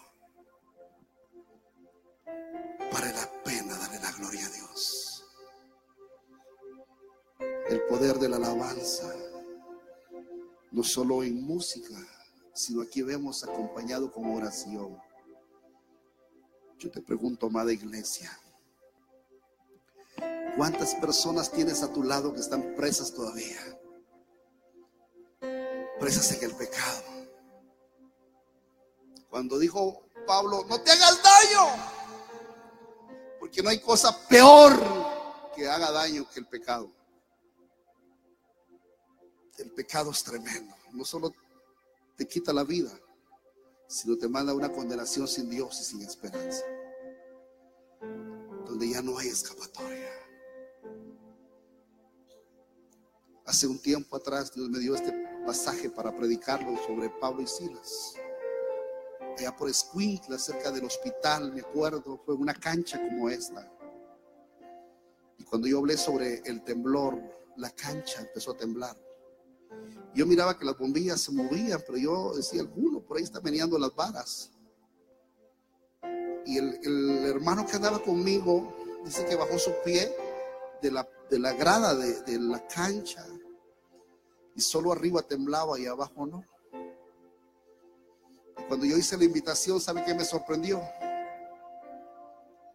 Vale 2.92 3.11
gloria 4.22 4.46
a 4.46 4.50
Dios. 4.50 5.24
El 7.68 7.82
poder 7.86 8.18
de 8.18 8.28
la 8.28 8.36
alabanza, 8.36 9.12
no 10.70 10.84
solo 10.84 11.24
en 11.24 11.42
música, 11.42 11.96
sino 12.54 12.82
aquí 12.82 13.02
vemos 13.02 13.42
acompañado 13.42 14.12
con 14.12 14.24
oración. 14.36 14.96
Yo 16.78 16.90
te 16.90 17.02
pregunto, 17.02 17.46
amada 17.46 17.72
iglesia, 17.72 18.30
¿Cuántas 20.56 20.94
personas 20.96 21.50
tienes 21.50 21.82
a 21.82 21.90
tu 21.90 22.02
lado 22.02 22.34
que 22.34 22.40
están 22.40 22.74
presas 22.76 23.14
todavía? 23.14 23.58
Presas 25.98 26.30
en 26.32 26.44
el 26.44 26.54
pecado. 26.54 27.02
Cuando 29.30 29.58
dijo 29.58 30.02
Pablo, 30.26 30.66
no 30.68 30.78
te 30.82 30.90
hagas 30.90 31.22
daño, 31.22 32.01
porque 33.42 33.60
no 33.60 33.70
hay 33.70 33.80
cosa 33.80 34.16
peor 34.28 34.72
que 35.56 35.68
haga 35.68 35.90
daño 35.90 36.24
que 36.32 36.38
el 36.38 36.46
pecado. 36.46 36.88
El 39.58 39.72
pecado 39.72 40.12
es 40.12 40.22
tremendo. 40.22 40.72
No 40.92 41.04
solo 41.04 41.34
te 42.16 42.24
quita 42.24 42.52
la 42.52 42.62
vida, 42.62 42.92
sino 43.88 44.16
te 44.16 44.28
manda 44.28 44.54
una 44.54 44.70
condenación 44.70 45.26
sin 45.26 45.50
Dios 45.50 45.80
y 45.80 45.82
sin 45.82 46.02
esperanza. 46.02 46.64
Donde 48.64 48.88
ya 48.88 49.02
no 49.02 49.18
hay 49.18 49.26
escapatoria. 49.26 50.12
Hace 53.44 53.66
un 53.66 53.82
tiempo 53.82 54.14
atrás 54.14 54.52
Dios 54.54 54.68
me 54.68 54.78
dio 54.78 54.94
este 54.94 55.12
pasaje 55.44 55.90
para 55.90 56.16
predicarlo 56.16 56.78
sobre 56.86 57.10
Pablo 57.10 57.42
y 57.42 57.48
Silas. 57.48 58.14
Allá 59.38 59.56
por 59.56 59.68
Escuintla, 59.68 60.38
cerca 60.38 60.70
del 60.70 60.84
hospital, 60.84 61.52
me 61.52 61.60
acuerdo, 61.60 62.20
fue 62.24 62.34
una 62.34 62.54
cancha 62.54 63.00
como 63.00 63.28
esta. 63.28 63.70
Y 65.38 65.44
cuando 65.44 65.66
yo 65.68 65.78
hablé 65.78 65.96
sobre 65.96 66.42
el 66.44 66.62
temblor, 66.62 67.20
la 67.56 67.70
cancha 67.70 68.20
empezó 68.20 68.52
a 68.52 68.56
temblar. 68.56 68.96
Yo 70.14 70.26
miraba 70.26 70.58
que 70.58 70.64
las 70.64 70.76
bombillas 70.76 71.20
se 71.20 71.32
movían, 71.32 71.82
pero 71.86 71.96
yo 71.96 72.34
decía, 72.34 72.60
alguno 72.60 73.00
por 73.00 73.16
ahí 73.16 73.24
está 73.24 73.40
meneando 73.40 73.78
las 73.78 73.94
varas. 73.94 74.50
Y 76.44 76.58
el, 76.58 77.24
hermano 77.26 77.66
que 77.66 77.76
andaba 77.76 78.02
conmigo 78.02 78.74
dice 79.04 79.24
que 79.24 79.36
bajó 79.36 79.58
su 79.58 79.72
pie 79.84 80.14
de 80.82 80.90
la, 80.90 81.08
de 81.30 81.38
la 81.38 81.52
grada 81.52 81.94
de, 81.94 82.20
de 82.22 82.38
la 82.38 82.66
cancha 82.66 83.24
y 84.54 84.60
solo 84.60 84.92
arriba 84.92 85.22
temblaba 85.22 85.78
y 85.78 85.86
abajo 85.86 86.26
no. 86.26 86.44
Cuando 88.68 88.86
yo 88.86 88.96
hice 88.96 89.16
la 89.16 89.24
invitación, 89.24 89.80
¿sabe 89.80 90.04
qué 90.04 90.14
me 90.14 90.24
sorprendió? 90.24 90.82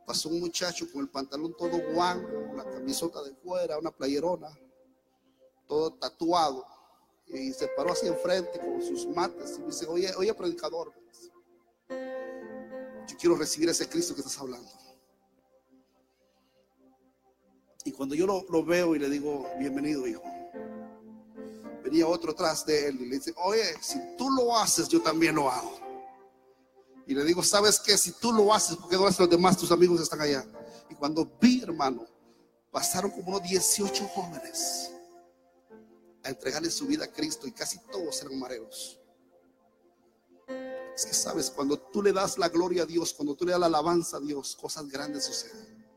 Pasó 0.06 0.30
un 0.30 0.40
muchacho 0.40 0.86
con 0.92 1.02
el 1.02 1.10
pantalón 1.10 1.56
todo 1.58 1.80
guango, 1.94 2.56
la 2.56 2.64
camisota 2.64 3.22
de 3.24 3.34
fuera, 3.36 3.78
una 3.78 3.92
playerona, 3.92 4.50
todo 5.68 5.94
tatuado. 5.94 6.66
Y 7.28 7.52
se 7.52 7.68
paró 7.70 7.92
así 7.92 8.08
enfrente 8.08 8.60
con 8.60 8.82
sus 8.82 9.06
mates 9.08 9.56
y 9.58 9.62
me 9.62 9.68
dice, 9.68 9.86
oye, 9.88 10.14
oye, 10.16 10.34
predicador, 10.34 10.94
yo 11.90 13.18
quiero 13.20 13.36
recibir 13.36 13.70
ese 13.70 13.90
Cristo 13.90 14.14
que 14.14 14.22
estás 14.22 14.40
hablando. 14.40 14.70
Y 17.84 17.92
cuando 17.92 18.16
yo 18.16 18.26
lo 18.28 18.66
veo 18.66 18.96
y 18.96 19.00
le 19.00 19.10
digo, 19.10 19.46
bienvenido, 19.60 20.08
hijo 20.08 20.24
venía 21.90 22.08
otro 22.08 22.32
atrás 22.32 22.66
de 22.66 22.88
él 22.88 23.02
y 23.02 23.06
le 23.06 23.16
dice, 23.16 23.34
oye, 23.38 23.64
si 23.82 23.98
tú 24.18 24.30
lo 24.30 24.58
haces, 24.58 24.88
yo 24.90 25.02
también 25.02 25.36
lo 25.36 25.50
hago. 25.50 25.80
Y 27.06 27.14
le 27.14 27.24
digo, 27.24 27.42
¿sabes 27.42 27.80
qué? 27.80 27.98
Si 27.98 28.12
tú 28.12 28.34
lo 28.34 28.54
haces, 28.54 28.76
porque 28.76 28.98
no 28.98 29.08
haces 29.08 29.20
los 29.20 29.30
demás? 29.30 29.58
Tus 29.58 29.72
amigos 29.72 30.02
están 30.02 30.20
allá. 30.20 30.46
Y 30.90 30.96
cuando 30.96 31.26
vi, 31.40 31.62
hermano, 31.62 32.06
pasaron 32.70 33.12
como 33.12 33.30
unos 33.30 33.44
18 33.44 34.06
jóvenes 34.10 34.92
a 36.24 36.30
entregarle 36.30 36.70
su 36.70 36.86
vida 36.86 37.06
a 37.06 37.12
Cristo 37.12 37.48
y 37.48 37.52
casi 37.52 37.80
todos 37.90 38.22
eran 38.22 38.38
mareros. 38.38 39.00
Es 40.94 41.06
que 41.06 41.14
sabes, 41.14 41.50
cuando 41.50 41.80
tú 41.80 42.04
le 42.04 42.12
das 42.12 42.38
la 42.38 42.50
gloria 42.50 42.84
a 42.84 42.86
Dios, 42.86 43.14
cuando 43.14 43.36
tú 43.36 43.46
le 43.46 43.52
das 43.52 43.62
la 43.62 43.68
alabanza 43.68 44.18
a 44.18 44.20
Dios, 44.20 44.58
cosas 44.60 44.90
grandes 44.90 45.24
suceden. 45.26 45.88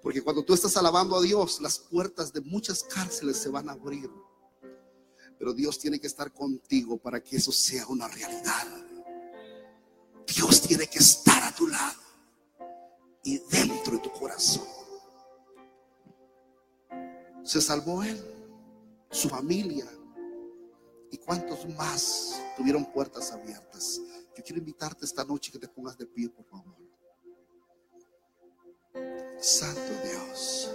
Porque 0.00 0.22
cuando 0.22 0.44
tú 0.44 0.54
estás 0.54 0.76
alabando 0.76 1.16
a 1.16 1.22
Dios, 1.22 1.60
las 1.60 1.78
puertas 1.78 2.32
de 2.32 2.42
muchas 2.42 2.84
cárceles 2.84 3.38
se 3.38 3.48
van 3.48 3.68
a 3.68 3.72
abrir. 3.72 4.10
Pero 5.38 5.52
Dios 5.52 5.78
tiene 5.78 5.98
que 5.98 6.06
estar 6.06 6.32
contigo 6.32 6.96
para 6.96 7.22
que 7.22 7.36
eso 7.36 7.52
sea 7.52 7.86
una 7.88 8.08
realidad. 8.08 8.66
Dios 10.26 10.62
tiene 10.62 10.86
que 10.86 10.98
estar 10.98 11.42
a 11.42 11.54
tu 11.54 11.66
lado 11.66 12.00
y 13.22 13.38
dentro 13.50 13.94
de 13.94 13.98
tu 13.98 14.12
corazón. 14.12 14.66
Se 17.42 17.60
salvó 17.60 18.02
él, 18.02 18.22
su 19.10 19.28
familia. 19.28 19.86
¿Y 21.10 21.18
cuántos 21.18 21.68
más 21.76 22.42
tuvieron 22.56 22.84
puertas 22.92 23.30
abiertas? 23.32 24.00
Yo 24.36 24.42
quiero 24.42 24.58
invitarte 24.58 25.04
esta 25.04 25.24
noche 25.24 25.52
que 25.52 25.58
te 25.58 25.68
pongas 25.68 25.96
de 25.96 26.06
pie, 26.06 26.28
por 26.28 26.44
favor. 26.46 26.74
Santo 29.38 29.92
Dios. 30.02 30.70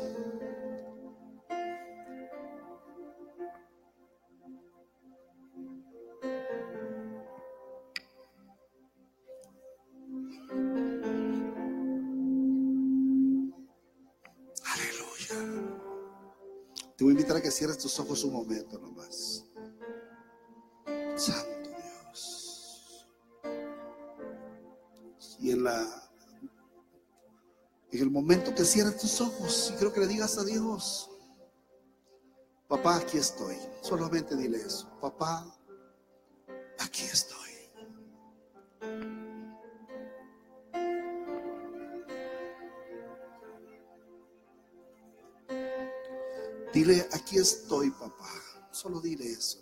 Que 17.49 17.55
cierres 17.55 17.79
tus 17.79 17.99
ojos 17.99 18.23
un 18.25 18.33
momento 18.33 18.77
nomás. 18.77 19.43
Santo 21.15 21.69
Dios. 22.05 23.07
Y 25.39 25.49
en 25.49 25.63
la 25.63 26.11
en 27.91 28.01
el 28.01 28.11
momento 28.11 28.53
que 28.53 28.63
cierres 28.63 28.99
tus 28.99 29.19
ojos, 29.19 29.71
y 29.73 29.77
creo 29.79 29.91
que 29.91 29.99
le 29.99 30.05
digas 30.05 30.37
a 30.37 30.43
Dios, 30.43 31.09
papá, 32.67 32.97
aquí 32.97 33.17
estoy. 33.17 33.57
Solamente 33.81 34.35
dile 34.35 34.59
eso, 34.59 34.87
papá, 35.01 35.51
aquí 36.77 37.01
estoy. 37.01 37.38
Dile, 46.73 47.07
aquí 47.13 47.37
estoy, 47.37 47.89
papá. 47.89 48.29
Solo 48.71 49.01
dile 49.01 49.31
eso, 49.31 49.59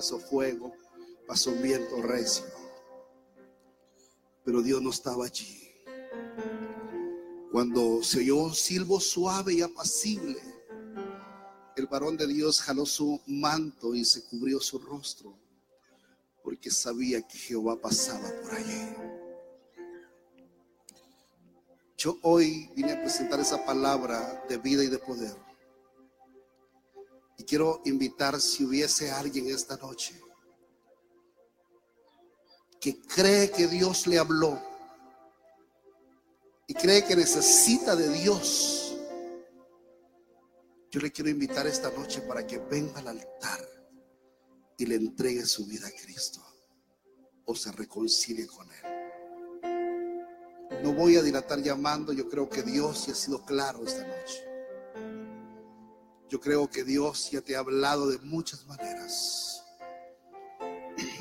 pasó 0.00 0.18
fuego, 0.18 0.72
pasó 1.26 1.50
un 1.50 1.60
viento 1.60 2.00
recio. 2.00 2.46
Pero 4.42 4.62
Dios 4.62 4.80
no 4.80 4.88
estaba 4.88 5.26
allí. 5.26 5.70
Cuando 7.52 8.02
se 8.02 8.20
oyó 8.20 8.36
un 8.36 8.54
silbo 8.54 8.98
suave 8.98 9.52
y 9.52 9.60
apacible, 9.60 10.40
el 11.76 11.86
varón 11.86 12.16
de 12.16 12.26
Dios 12.28 12.62
jaló 12.62 12.86
su 12.86 13.20
manto 13.26 13.94
y 13.94 14.06
se 14.06 14.24
cubrió 14.24 14.58
su 14.58 14.78
rostro, 14.78 15.38
porque 16.42 16.70
sabía 16.70 17.20
que 17.20 17.36
Jehová 17.36 17.78
pasaba 17.78 18.26
por 18.40 18.54
allí. 18.54 18.88
Yo 21.98 22.16
hoy 22.22 22.70
vine 22.74 22.92
a 22.92 23.02
presentar 23.02 23.38
esa 23.38 23.62
palabra 23.66 24.46
de 24.48 24.56
vida 24.56 24.82
y 24.82 24.86
de 24.86 24.98
poder. 24.98 25.49
Y 27.40 27.44
quiero 27.44 27.80
invitar 27.86 28.38
si 28.38 28.66
hubiese 28.66 29.10
alguien 29.10 29.48
esta 29.48 29.78
noche 29.78 30.14
que 32.78 33.00
cree 33.00 33.50
que 33.50 33.66
Dios 33.66 34.06
le 34.06 34.18
habló 34.18 34.60
y 36.66 36.74
cree 36.74 37.02
que 37.02 37.16
necesita 37.16 37.96
de 37.96 38.10
Dios, 38.10 38.94
yo 40.90 41.00
le 41.00 41.10
quiero 41.10 41.30
invitar 41.30 41.66
esta 41.66 41.90
noche 41.90 42.20
para 42.20 42.46
que 42.46 42.58
venga 42.58 42.98
al 43.00 43.08
altar 43.08 43.66
y 44.76 44.84
le 44.84 44.96
entregue 44.96 45.46
su 45.46 45.64
vida 45.64 45.88
a 45.88 45.92
Cristo 45.92 46.42
o 47.46 47.54
se 47.54 47.72
reconcilie 47.72 48.46
con 48.46 48.68
Él. 48.70 48.82
No 50.82 50.92
voy 50.92 51.16
a 51.16 51.22
dilatar 51.22 51.62
llamando, 51.62 52.12
yo 52.12 52.28
creo 52.28 52.50
que 52.50 52.62
Dios 52.62 53.06
ya 53.06 53.14
ha 53.14 53.16
sido 53.16 53.42
claro 53.46 53.82
esta 53.86 54.06
noche. 54.06 54.49
Yo 56.30 56.40
creo 56.40 56.70
que 56.70 56.84
Dios 56.84 57.28
ya 57.32 57.40
te 57.40 57.56
ha 57.56 57.58
hablado 57.58 58.08
de 58.08 58.18
muchas 58.18 58.64
maneras. 58.64 59.64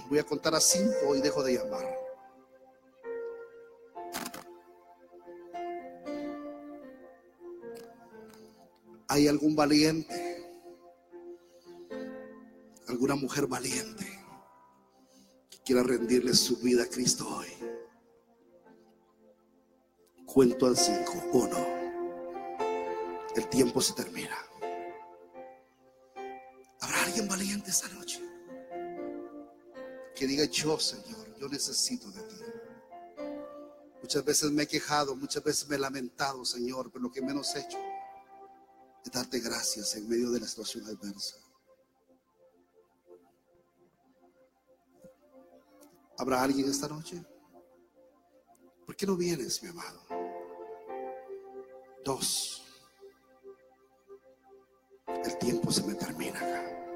Voy 0.07 0.19
a 0.19 0.23
contar 0.23 0.53
a 0.53 0.61
cinco 0.61 1.15
y 1.15 1.21
dejo 1.21 1.41
de 1.41 1.55
llamar. 1.55 1.99
¿Hay 9.07 9.27
algún 9.27 9.55
valiente? 9.55 10.45
¿Alguna 12.87 13.15
mujer 13.15 13.47
valiente 13.47 14.05
que 15.49 15.57
quiera 15.65 15.81
rendirle 15.81 16.35
su 16.35 16.57
vida 16.57 16.83
a 16.83 16.87
Cristo 16.87 17.27
hoy? 17.27 17.47
Cuento 20.27 20.67
al 20.67 20.77
cinco. 20.77 21.13
Uno. 21.33 21.57
El 23.35 23.49
tiempo 23.49 23.81
se 23.81 23.93
termina. 23.93 24.37
¿Habrá 27.09 27.21
alguien 27.21 27.27
valiente 27.27 27.71
esta 27.71 27.87
noche? 27.89 28.21
Que 30.15 30.27
diga 30.27 30.45
yo, 30.45 30.77
Señor, 30.77 31.35
yo 31.39 31.49
necesito 31.49 32.11
de 32.11 32.21
ti. 32.21 32.35
Muchas 33.99 34.23
veces 34.23 34.51
me 34.51 34.63
he 34.63 34.67
quejado, 34.67 35.15
muchas 35.15 35.43
veces 35.43 35.67
me 35.67 35.75
he 35.75 35.79
lamentado, 35.79 36.45
Señor, 36.45 36.91
pero 36.91 37.01
lo 37.01 37.11
que 37.11 37.23
menos 37.23 37.55
he 37.55 37.61
hecho 37.61 37.79
es 39.03 39.11
darte 39.11 39.39
gracias 39.39 39.95
en 39.95 40.07
medio 40.07 40.29
de 40.29 40.41
la 40.41 40.47
situación 40.47 40.85
adversa. 40.85 41.37
¿Habrá 46.19 46.43
alguien 46.43 46.69
esta 46.69 46.87
noche? 46.87 47.25
¿Por 48.85 48.95
qué 48.95 49.07
no 49.07 49.15
vienes, 49.15 49.63
mi 49.63 49.69
amado? 49.69 50.05
Dos. 52.05 52.61
El 55.07 55.37
tiempo 55.39 55.71
se 55.71 55.81
me 55.83 55.95
termina 55.95 56.39
acá. 56.39 56.88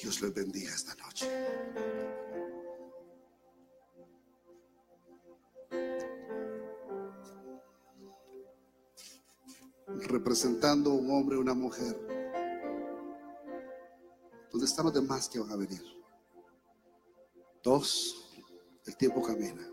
Dios 0.00 0.22
les 0.22 0.32
bendiga 0.32 0.74
esta 0.74 0.94
noche. 0.94 1.28
Representando 10.08 10.94
un 10.94 11.10
hombre 11.10 11.36
una 11.36 11.52
mujer. 11.52 11.94
¿Dónde 14.50 14.64
están 14.64 14.86
los 14.86 14.94
demás 14.94 15.28
que 15.28 15.38
van 15.38 15.52
a 15.52 15.56
venir? 15.56 15.82
Dos, 17.62 18.32
el 18.86 18.96
tiempo 18.96 19.22
camina. 19.22 19.68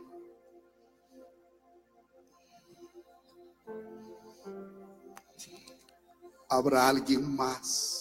Habrá 6.49 6.89
alguien 6.89 7.33
más 7.33 7.96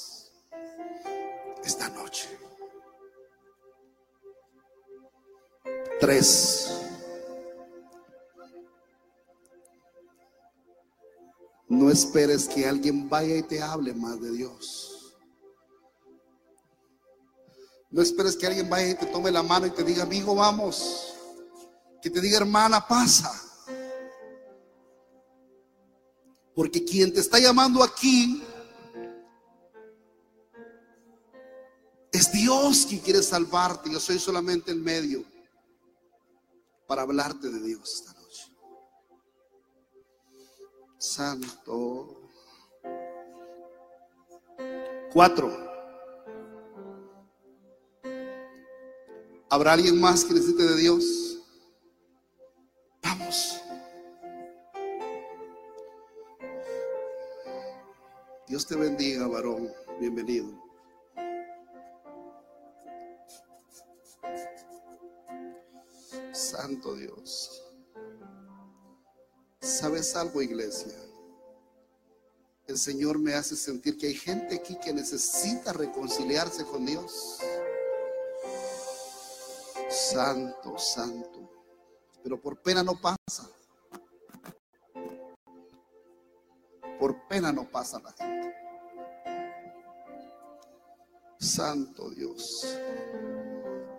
esta 1.66 1.88
noche. 1.88 2.28
Tres. 6.00 6.70
No 11.68 11.90
esperes 11.90 12.48
que 12.48 12.66
alguien 12.66 13.08
vaya 13.08 13.36
y 13.36 13.42
te 13.42 13.60
hable 13.60 13.92
más 13.92 14.20
de 14.20 14.30
Dios. 14.32 15.16
No 17.90 18.02
esperes 18.02 18.36
que 18.36 18.46
alguien 18.46 18.70
vaya 18.70 18.90
y 18.90 18.94
te 18.94 19.06
tome 19.06 19.30
la 19.30 19.42
mano 19.42 19.66
y 19.66 19.70
te 19.70 19.82
diga, 19.82 20.04
amigo, 20.04 20.34
vamos. 20.34 21.14
Que 22.00 22.10
te 22.10 22.20
diga, 22.20 22.38
hermana, 22.38 22.86
pasa. 22.86 23.32
Porque 26.54 26.84
quien 26.84 27.12
te 27.12 27.20
está 27.20 27.38
llamando 27.38 27.82
aquí 27.82 28.42
Dios 32.66 32.86
quiere 33.00 33.22
salvarte. 33.22 33.88
Yo 33.92 34.00
soy 34.00 34.18
solamente 34.18 34.72
el 34.72 34.80
medio 34.80 35.22
para 36.88 37.02
hablarte 37.02 37.48
de 37.48 37.62
Dios 37.62 37.94
esta 37.94 38.12
noche. 38.20 38.52
Santo. 40.98 42.28
Cuatro. 45.12 45.56
¿Habrá 49.48 49.74
alguien 49.74 50.00
más 50.00 50.24
que 50.24 50.34
necesite 50.34 50.64
de 50.64 50.76
Dios? 50.76 51.38
Vamos. 53.00 53.60
Dios 58.48 58.66
te 58.66 58.74
bendiga, 58.74 59.28
varón. 59.28 59.70
Bienvenido. 60.00 60.65
Santo 66.76 66.94
Dios. 66.94 67.62
¿Sabes 69.60 70.14
algo, 70.14 70.42
iglesia? 70.42 70.92
el 72.66 72.76
Señor 72.76 73.20
me 73.20 73.32
hace 73.32 73.54
sentir 73.54 73.96
que 73.96 74.08
hay 74.08 74.14
gente 74.14 74.56
aquí 74.56 74.76
que 74.84 74.92
necesita 74.92 75.72
reconciliarse 75.72 76.64
con 76.64 76.84
Dios. 76.84 77.38
Santo, 79.88 80.76
santo. 80.76 81.48
Pero 82.24 82.40
por 82.40 82.60
pena 82.60 82.82
no 82.82 83.00
pasa. 83.00 83.48
Por 86.98 87.28
pena 87.28 87.52
no 87.52 87.70
pasa 87.70 88.00
la 88.00 88.12
gente. 88.12 88.54
Santo 91.38 92.10
Dios. 92.10 92.66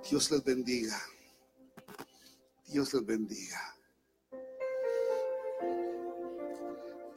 Dios 0.09 0.29
les 0.29 0.43
bendiga. 0.43 0.99
Dios 2.67 2.93
les 2.93 3.05
bendiga. 3.05 3.75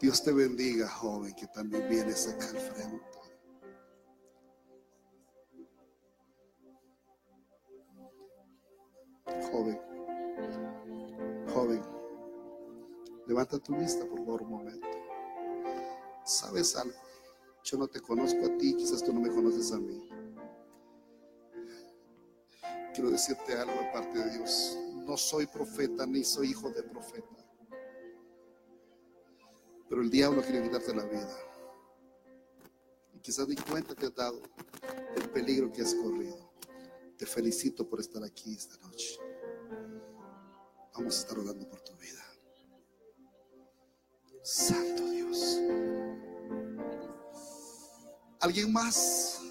Dios 0.00 0.22
te 0.22 0.32
bendiga, 0.32 0.88
joven, 0.88 1.34
que 1.34 1.46
también 1.48 1.88
vienes 1.88 2.28
acá 2.28 2.48
al 2.48 2.56
frente. 2.56 3.04
Joven, 9.50 9.80
joven, 11.52 11.82
levanta 13.26 13.58
tu 13.58 13.74
vista 13.74 14.06
por 14.06 14.18
favor 14.18 14.42
un 14.42 14.50
momento. 14.50 14.88
¿Sabes 16.24 16.76
algo? 16.76 16.94
Yo 17.64 17.76
no 17.76 17.88
te 17.88 18.00
conozco 18.00 18.46
a 18.46 18.56
ti, 18.56 18.76
quizás 18.76 19.02
tú 19.02 19.12
no 19.12 19.20
me 19.20 19.28
conoces 19.28 19.72
a 19.72 19.78
mí. 19.78 20.08
Quiero 22.94 23.10
decirte 23.10 23.54
algo 23.54 23.72
aparte 23.88 24.18
de 24.18 24.38
Dios. 24.38 24.78
No 25.06 25.16
soy 25.16 25.46
profeta 25.46 26.06
ni 26.06 26.24
soy 26.24 26.50
hijo 26.50 26.70
de 26.70 26.82
profeta. 26.82 27.26
Pero 29.88 30.02
el 30.02 30.10
diablo 30.10 30.40
quiere 30.42 30.62
quitarte 30.62 30.94
la 30.94 31.04
vida. 31.04 31.36
Y 33.12 33.18
quizás 33.18 33.48
ni 33.48 33.56
cuenta 33.56 33.94
te 33.94 34.06
has 34.06 34.14
dado 34.14 34.40
del 35.16 35.30
peligro 35.30 35.72
que 35.72 35.82
has 35.82 35.94
corrido. 35.94 36.50
Te 37.18 37.26
felicito 37.26 37.88
por 37.88 38.00
estar 38.00 38.22
aquí 38.22 38.54
esta 38.54 38.76
noche. 38.86 39.18
Vamos 40.94 41.16
a 41.16 41.20
estar 41.20 41.38
orando 41.38 41.68
por 41.68 41.80
tu 41.80 41.94
vida. 41.96 42.24
Santo 44.42 45.10
Dios. 45.10 45.58
¿Alguien 48.40 48.72
más? 48.72 49.42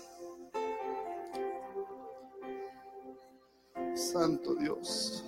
Santo 3.94 4.56
Dios. 4.56 5.26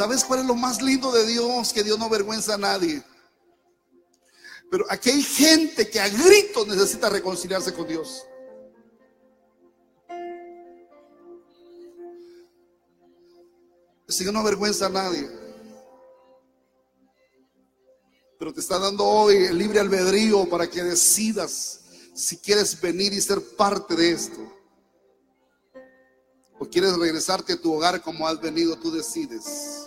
¿Sabes 0.00 0.24
cuál 0.24 0.40
es 0.40 0.46
lo 0.46 0.54
más 0.54 0.80
lindo 0.80 1.12
de 1.12 1.26
Dios? 1.26 1.74
Que 1.74 1.84
Dios 1.84 1.98
no 1.98 2.06
avergüenza 2.06 2.54
a 2.54 2.56
nadie. 2.56 3.04
Pero 4.70 4.86
aquí 4.88 5.10
hay 5.10 5.22
gente 5.22 5.90
que 5.90 6.00
a 6.00 6.08
gritos 6.08 6.66
necesita 6.66 7.10
reconciliarse 7.10 7.74
con 7.74 7.86
Dios. 7.86 8.24
El 14.08 14.32
no 14.32 14.38
avergüenza 14.38 14.86
a 14.86 14.88
nadie. 14.88 15.28
Pero 18.38 18.54
te 18.54 18.60
está 18.60 18.78
dando 18.78 19.04
hoy 19.04 19.36
el 19.36 19.58
libre 19.58 19.80
albedrío 19.80 20.48
para 20.48 20.66
que 20.66 20.82
decidas 20.82 21.82
si 22.14 22.38
quieres 22.38 22.80
venir 22.80 23.12
y 23.12 23.20
ser 23.20 23.38
parte 23.54 23.94
de 23.94 24.12
esto. 24.12 24.40
O 26.58 26.64
quieres 26.64 26.96
regresarte 26.96 27.52
a 27.52 27.60
tu 27.60 27.74
hogar 27.74 28.00
como 28.00 28.26
has 28.26 28.40
venido, 28.40 28.78
tú 28.78 28.90
decides. 28.90 29.79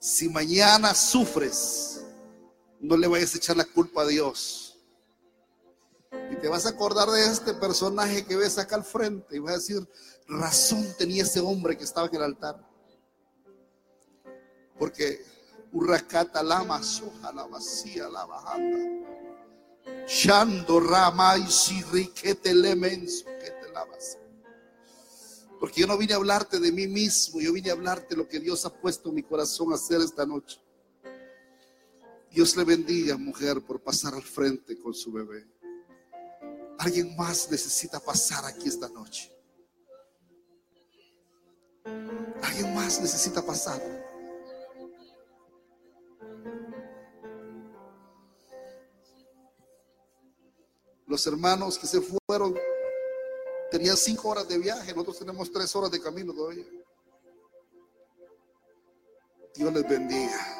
Si 0.00 0.28
mañana 0.28 0.94
sufres, 0.94 2.04
no 2.80 2.96
le 2.96 3.08
vayas 3.08 3.34
a 3.34 3.38
echar 3.38 3.56
la 3.56 3.64
culpa 3.64 4.02
a 4.02 4.06
Dios. 4.06 4.78
Y 6.30 6.36
te 6.36 6.48
vas 6.48 6.66
a 6.66 6.70
acordar 6.70 7.08
de 7.08 7.24
este 7.24 7.54
personaje 7.54 8.24
que 8.24 8.36
ves 8.36 8.58
acá 8.58 8.76
al 8.76 8.84
frente 8.84 9.36
y 9.36 9.38
vas 9.40 9.52
a 9.52 9.56
decir, 9.56 9.88
razón 10.26 10.86
tenía 10.96 11.24
ese 11.24 11.40
hombre 11.40 11.76
que 11.76 11.84
estaba 11.84 12.06
en 12.06 12.14
el 12.14 12.22
altar. 12.22 12.64
Porque 14.78 15.24
Urracata 15.72 16.42
lama 16.42 16.82
soja 16.82 17.32
la 17.32 17.46
vacía 17.46 18.08
la 18.08 18.24
bajanda. 18.24 18.78
Shando 20.06 20.80
rama 20.80 21.36
y 21.36 21.50
sirriquete 21.50 22.54
lemenso 22.54 23.24
que 23.24 23.50
te 23.50 23.72
lavas. 23.72 24.18
Porque 25.58 25.80
yo 25.80 25.86
no 25.86 25.98
vine 25.98 26.12
a 26.12 26.16
hablarte 26.16 26.60
de 26.60 26.70
mí 26.70 26.86
mismo, 26.86 27.40
yo 27.40 27.52
vine 27.52 27.70
a 27.70 27.72
hablarte 27.72 28.16
lo 28.16 28.28
que 28.28 28.38
Dios 28.38 28.64
ha 28.64 28.70
puesto 28.70 29.08
en 29.08 29.16
mi 29.16 29.22
corazón 29.22 29.72
a 29.72 29.74
hacer 29.74 30.00
esta 30.00 30.24
noche. 30.24 30.60
Dios 32.30 32.56
le 32.56 32.64
bendiga, 32.64 33.16
mujer, 33.16 33.62
por 33.62 33.82
pasar 33.82 34.14
al 34.14 34.22
frente 34.22 34.78
con 34.78 34.94
su 34.94 35.10
bebé. 35.10 35.46
Alguien 36.78 37.16
más 37.16 37.50
necesita 37.50 37.98
pasar 37.98 38.44
aquí 38.44 38.68
esta 38.68 38.88
noche. 38.88 39.32
Alguien 42.42 42.74
más 42.74 43.00
necesita 43.00 43.44
pasar. 43.44 43.82
Los 51.06 51.26
hermanos 51.26 51.78
que 51.78 51.86
se 51.86 52.00
fueron 52.00 52.54
Tenían 53.70 53.96
cinco 53.96 54.28
horas 54.28 54.48
de 54.48 54.58
viaje, 54.58 54.92
nosotros 54.92 55.18
tenemos 55.18 55.52
tres 55.52 55.74
horas 55.76 55.90
de 55.90 56.00
camino 56.00 56.32
todavía. 56.32 56.64
Dios 59.54 59.72
les 59.72 59.88
bendiga. 59.88 60.58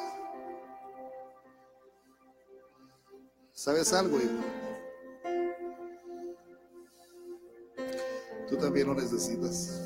¿Sabes 3.53 3.91
algo, 3.93 4.17
hijo? 4.17 4.29
Tú 8.47 8.57
también 8.57 8.87
lo 8.87 8.95
necesitas. 8.95 9.81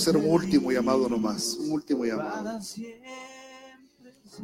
Hacer 0.00 0.16
un 0.16 0.30
último 0.30 0.72
llamado 0.72 1.08
nomás, 1.08 1.54
un 1.56 1.72
último 1.72 2.06
llamado. 2.06 2.58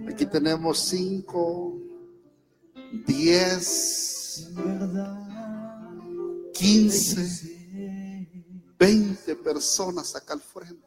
Aquí 0.07 0.27
tenemos 0.27 0.79
cinco, 0.79 1.81
diez, 3.07 4.51
quince, 6.53 8.29
veinte 8.79 9.35
personas 9.37 10.15
acá 10.15 10.35
al 10.35 10.43
frente. 10.43 10.85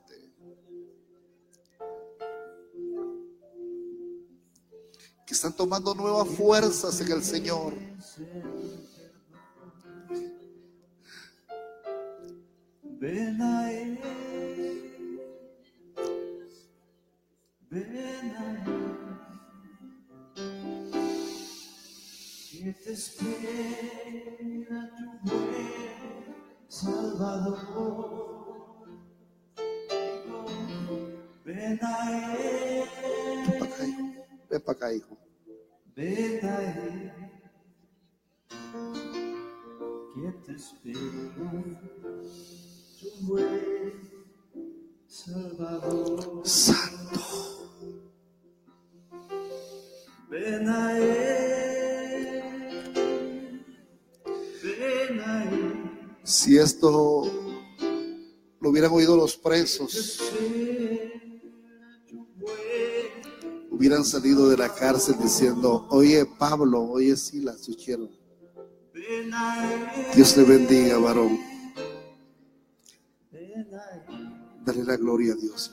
Que 5.26 5.34
están 5.34 5.56
tomando 5.56 5.96
nuevas 5.96 6.28
fuerzas 6.30 7.02
en 7.02 7.12
el 7.12 7.24
Señor. 7.24 7.74
Ven 12.84 13.42
a 13.42 13.72
espera 23.00 24.82
tu 24.96 25.30
buen 25.30 25.72
Salvador. 26.68 28.20
Ven 31.46 31.80
a 31.82 32.36
él. 32.36 32.84
Ven 34.50 34.62
para 34.62 34.78
acá, 34.78 34.94
hijo. 34.94 35.18
Ven 35.96 36.46
a 36.46 36.62
él. 36.62 37.14
Que 40.14 40.32
te 40.46 40.54
espera 40.56 41.34
tu 43.00 43.10
buen 43.28 43.94
Salvador. 45.08 46.19
Hubieran 63.72 64.04
salido 64.04 64.50
de 64.50 64.58
la 64.58 64.74
cárcel 64.74 65.16
diciendo, 65.22 65.88
oye 65.90 66.26
Pablo, 66.26 66.84
oye 66.84 67.16
Silas, 67.16 67.66
Dios 70.16 70.38
le 70.38 70.44
bendiga, 70.44 70.98
varón. 70.98 71.40
Dale 74.66 74.84
la 74.84 74.98
gloria 74.98 75.34
a 75.34 75.36
Dios. 75.36 75.72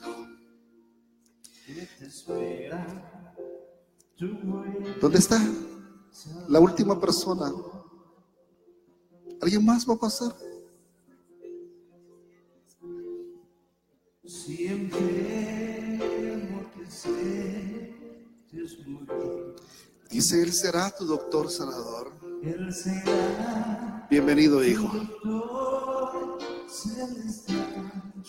¿Dónde 5.01 5.19
está? 5.19 5.39
La 6.47 6.59
última 6.59 6.99
persona. 6.99 7.51
¿Alguien 9.41 9.65
más 9.65 9.87
va 9.87 9.93
a 9.93 9.99
pasar? 9.99 10.35
Dice, 20.09 20.43
Él 20.43 20.51
será 20.51 20.91
tu 20.91 21.05
doctor 21.05 21.49
sanador. 21.49 22.11
Bienvenido, 24.09 24.65
hijo. 24.65 24.91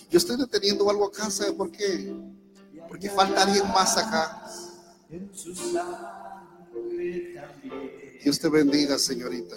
Yo 0.08 0.18
estoy 0.18 0.36
deteniendo 0.36 0.88
algo 0.88 1.06
acá, 1.06 1.30
¿sabe 1.30 1.52
por 1.52 1.72
qué? 1.72 2.14
Porque 2.86 3.10
falta 3.10 3.42
alguien 3.42 3.66
más 3.68 3.96
acá. 3.96 4.40
Dios 8.22 8.38
te 8.38 8.48
bendiga, 8.48 8.98
señorita. 8.98 9.56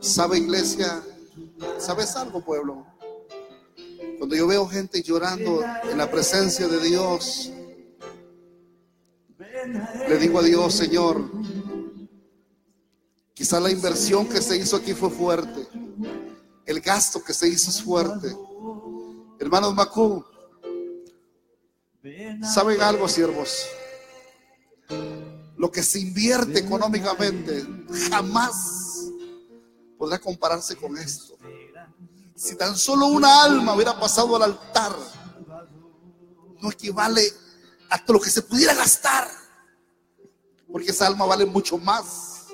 ¿Sabe, 0.00 0.38
iglesia? 0.38 1.02
¿Sabes 1.78 2.16
algo, 2.16 2.44
pueblo? 2.44 2.86
Cuando 4.18 4.36
yo 4.36 4.46
veo 4.46 4.66
gente 4.66 5.02
llorando 5.02 5.62
en 5.90 5.98
la 5.98 6.10
presencia 6.10 6.66
de 6.68 6.80
Dios, 6.80 7.52
le 10.08 10.18
digo 10.18 10.38
a 10.38 10.42
Dios, 10.42 10.74
Señor, 10.74 11.30
quizá 13.34 13.60
la 13.60 13.70
inversión 13.70 14.28
que 14.28 14.40
se 14.40 14.56
hizo 14.56 14.76
aquí 14.76 14.94
fue 14.94 15.10
fuerte, 15.10 15.66
el 16.66 16.80
gasto 16.80 17.22
que 17.22 17.34
se 17.34 17.48
hizo 17.48 17.70
es 17.70 17.82
fuerte. 17.82 18.34
Hermanos 19.38 19.74
Macú, 19.74 20.24
¿saben 22.54 22.80
algo, 22.80 23.08
siervos? 23.08 23.66
Lo 25.56 25.70
que 25.70 25.82
se 25.82 26.00
invierte 26.00 26.60
económicamente 26.60 27.66
jamás 28.10 28.93
podrá 30.04 30.18
compararse 30.18 30.76
con 30.76 30.98
esto. 30.98 31.38
Si 32.36 32.54
tan 32.56 32.76
solo 32.76 33.06
una 33.06 33.42
alma 33.42 33.74
hubiera 33.74 33.98
pasado 33.98 34.36
al 34.36 34.42
altar, 34.42 34.94
no 36.60 36.70
equivale 36.70 37.22
a 37.88 38.04
lo 38.12 38.20
que 38.20 38.28
se 38.28 38.42
pudiera 38.42 38.74
gastar, 38.74 39.26
porque 40.70 40.90
esa 40.90 41.06
alma 41.06 41.24
vale 41.24 41.46
mucho 41.46 41.78
más. 41.78 42.48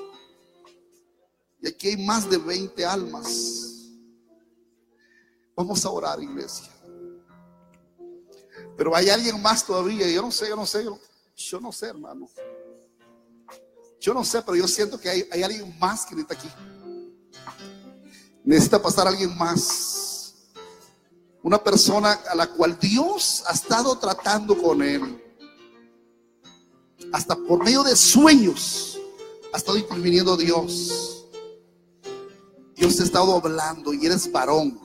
Y 1.60 1.66
aquí 1.66 1.88
hay 1.88 1.96
más 2.06 2.30
de 2.30 2.38
20 2.38 2.86
almas. 2.86 3.26
Vamos 5.56 5.84
a 5.84 5.90
orar, 5.90 6.22
iglesia. 6.22 6.70
Pero 8.76 8.94
hay 8.94 9.10
alguien 9.10 9.42
más 9.42 9.66
todavía. 9.66 10.08
Yo 10.08 10.22
no 10.22 10.30
sé, 10.30 10.48
yo 10.48 10.54
no 10.54 10.66
sé. 10.66 10.86
Yo 11.34 11.60
no 11.60 11.72
sé, 11.72 11.86
hermano. 11.86 12.30
Yo 13.98 14.14
no 14.14 14.24
sé, 14.24 14.40
pero 14.40 14.56
yo 14.56 14.68
siento 14.68 15.00
que 15.00 15.10
hay 15.10 15.42
alguien 15.42 15.76
más 15.80 16.06
que 16.06 16.14
está 16.14 16.34
aquí. 16.34 16.48
Necesita 18.44 18.80
pasar 18.80 19.06
alguien 19.06 19.36
más. 19.36 20.34
Una 21.42 21.62
persona 21.62 22.12
a 22.12 22.34
la 22.34 22.46
cual 22.46 22.78
Dios 22.78 23.42
ha 23.46 23.52
estado 23.52 23.96
tratando 23.98 24.60
con 24.60 24.82
él. 24.82 25.24
Hasta 27.12 27.34
por 27.34 27.64
medio 27.64 27.82
de 27.82 27.96
sueños 27.96 28.98
ha 29.52 29.56
estado 29.56 29.78
interviniendo 29.78 30.36
Dios. 30.36 31.26
Dios 32.74 32.96
te 32.96 33.02
ha 33.02 33.06
estado 33.06 33.36
hablando 33.36 33.92
y 33.92 34.06
eres 34.06 34.30
varón. 34.30 34.80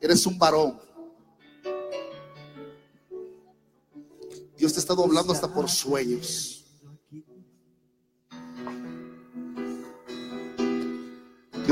Eres 0.00 0.26
un 0.26 0.38
varón. 0.38 0.80
Dios 4.56 4.72
te 4.72 4.78
ha 4.78 4.82
estado 4.82 5.04
hablando 5.04 5.32
hasta 5.32 5.52
por 5.52 5.68
sueños. 5.70 6.63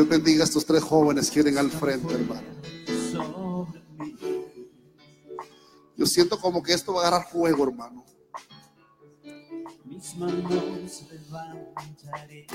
Dios 0.03 0.11
bendiga 0.11 0.42
a 0.42 0.46
estos 0.46 0.66
tres 0.66 0.82
jóvenes 0.82 1.30
que 1.30 1.44
vienen 1.44 1.59
al 1.61 1.70
frente, 1.70 2.12
hermano. 2.12 2.42
Yo 5.96 6.07
siento 6.07 6.40
como 6.40 6.61
que 6.61 6.72
esto 6.72 6.94
va 6.94 7.05
a 7.05 7.07
agarrar 7.07 7.30
fuego, 7.30 7.62
hermano. 7.62 8.05
Mis 9.84 10.16
manos 10.16 10.50
levantaré. 11.09 12.46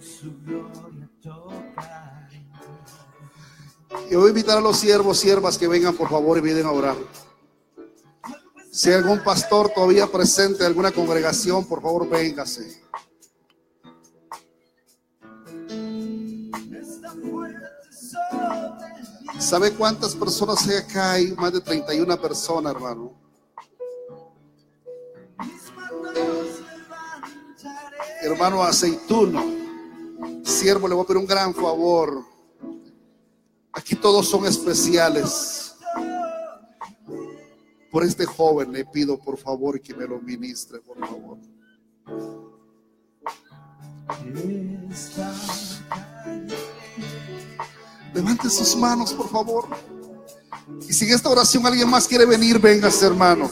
Su 0.00 0.32
gloria 0.44 1.08
Y 4.10 4.16
voy 4.16 4.26
a 4.26 4.28
invitar 4.30 4.58
a 4.58 4.60
los 4.60 4.78
siervos, 4.78 5.16
siervas 5.16 5.56
que 5.56 5.68
vengan 5.68 5.94
por 5.94 6.10
favor 6.10 6.38
y 6.38 6.40
vienen 6.40 6.66
a 6.66 6.72
orar. 6.72 6.96
Si 8.74 8.88
hay 8.88 8.94
algún 8.94 9.22
pastor 9.22 9.68
todavía 9.68 10.06
presente 10.06 10.60
de 10.60 10.66
alguna 10.66 10.90
congregación, 10.90 11.66
por 11.66 11.82
favor, 11.82 12.08
véngase. 12.08 12.82
¿Sabe 19.38 19.72
cuántas 19.72 20.14
personas 20.14 20.66
hay 20.66 20.76
acá? 20.76 21.12
Hay 21.12 21.32
más 21.32 21.52
de 21.52 21.60
31 21.60 22.18
personas, 22.18 22.72
hermano. 22.74 23.12
Hermano 28.22 28.62
aceituno, 28.62 29.44
siervo, 30.42 30.88
le 30.88 30.94
voy 30.94 31.04
a 31.04 31.06
pedir 31.06 31.20
un 31.20 31.26
gran 31.26 31.54
favor. 31.54 32.24
Aquí 33.70 33.94
todos 33.96 34.26
son 34.30 34.46
especiales. 34.46 35.71
Por 37.92 38.04
este 38.04 38.24
joven 38.24 38.72
le 38.72 38.86
pido 38.86 39.18
por 39.18 39.36
favor 39.36 39.78
que 39.78 39.94
me 39.94 40.06
lo 40.06 40.18
ministre, 40.18 40.80
por 40.80 40.98
favor. 40.98 41.36
Levante 48.14 48.48
sus 48.48 48.74
manos, 48.76 49.12
por 49.12 49.28
favor. 49.28 49.66
Y 50.88 50.92
si 50.94 51.04
en 51.04 51.14
esta 51.14 51.28
oración 51.28 51.66
alguien 51.66 51.88
más 51.90 52.08
quiere 52.08 52.24
venir, 52.24 52.58
véngase, 52.58 53.04
hermano. 53.04 53.50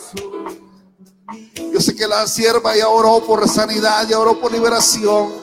Yo 1.70 1.78
sé 1.78 1.95
que 1.95 2.09
la 2.09 2.26
sierva 2.26 2.74
ya 2.74 2.88
oró 2.88 3.22
por 3.26 3.47
sanidad, 3.47 4.09
ya 4.09 4.18
oró 4.18 4.41
por 4.41 4.51
liberación. 4.51 5.34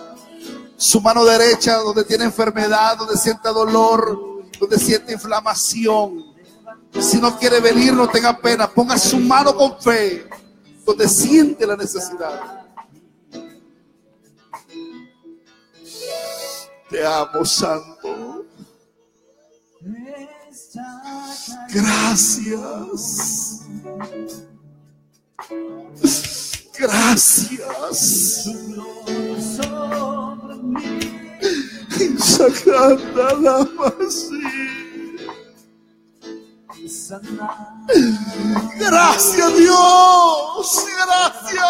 Su 0.76 1.02
mano 1.02 1.24
derecha, 1.24 1.78
donde 1.78 2.04
tiene 2.04 2.24
enfermedad, 2.24 2.98
donde 2.98 3.16
siente 3.16 3.48
dolor, 3.50 4.44
donde 4.60 4.80
siente 4.80 5.14
inflamación. 5.14 6.27
Si 7.00 7.20
no 7.20 7.38
quiere 7.38 7.60
venir, 7.60 7.94
no 7.94 8.08
tenga 8.08 8.38
pena. 8.38 8.68
Ponga 8.68 8.98
su 8.98 9.20
mano 9.20 9.56
con 9.56 9.80
fe 9.82 10.28
donde 10.86 11.08
siente 11.10 11.68
la 11.68 11.76
necesidad. 11.76 12.66
Te 16.90 17.06
amo, 17.06 17.44
Santo. 17.44 18.46
Gracias. 21.74 23.62
Gracias. 26.80 28.50
Sacada 32.18 33.34
la 33.42 33.68
Gracias 38.80 39.58
Dios, 39.58 40.86
gracias. 41.06 41.64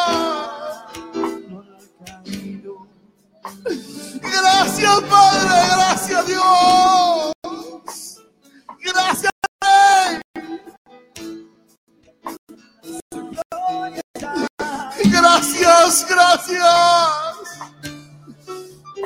Gracias 4.21 5.01
Padre, 5.09 5.67
gracias 5.71 6.27
Dios. 6.27 7.33
Gracias. 8.83 9.31
Gracias, 15.03 16.05
gracias. 16.07 16.61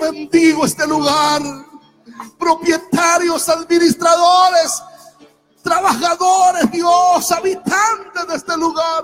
Bendigo 0.01 0.65
este 0.65 0.85
lugar. 0.87 1.41
Propietarios, 2.37 3.47
administradores, 3.49 4.00
Dios, 6.71 7.31
habitantes 7.31 8.27
de 8.27 8.35
este 8.35 8.57
lugar. 8.57 9.03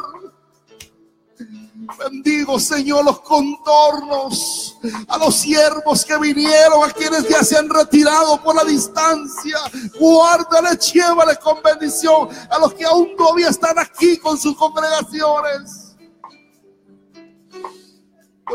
Bendigo, 1.98 2.60
Señor, 2.60 3.06
los 3.06 3.22
contornos, 3.22 4.78
a 5.08 5.18
los 5.18 5.36
siervos 5.36 6.04
que 6.04 6.18
vinieron, 6.18 6.84
a 6.84 6.92
quienes 6.92 7.28
ya 7.28 7.44
se 7.44 7.58
han 7.58 7.70
retirado 7.70 8.42
por 8.44 8.56
la 8.56 8.64
distancia. 8.64 9.58
Guárdale, 10.00 10.78
llévale 10.78 11.38
con 11.38 11.62
bendición 11.64 12.30
a 12.50 12.60
los 12.60 12.74
que 12.74 12.86
aún 12.86 13.16
todavía 13.16 13.50
están 13.50 13.80
aquí 13.80 14.18
con 14.18 14.38
sus 14.38 14.56
congregaciones. 14.58 15.96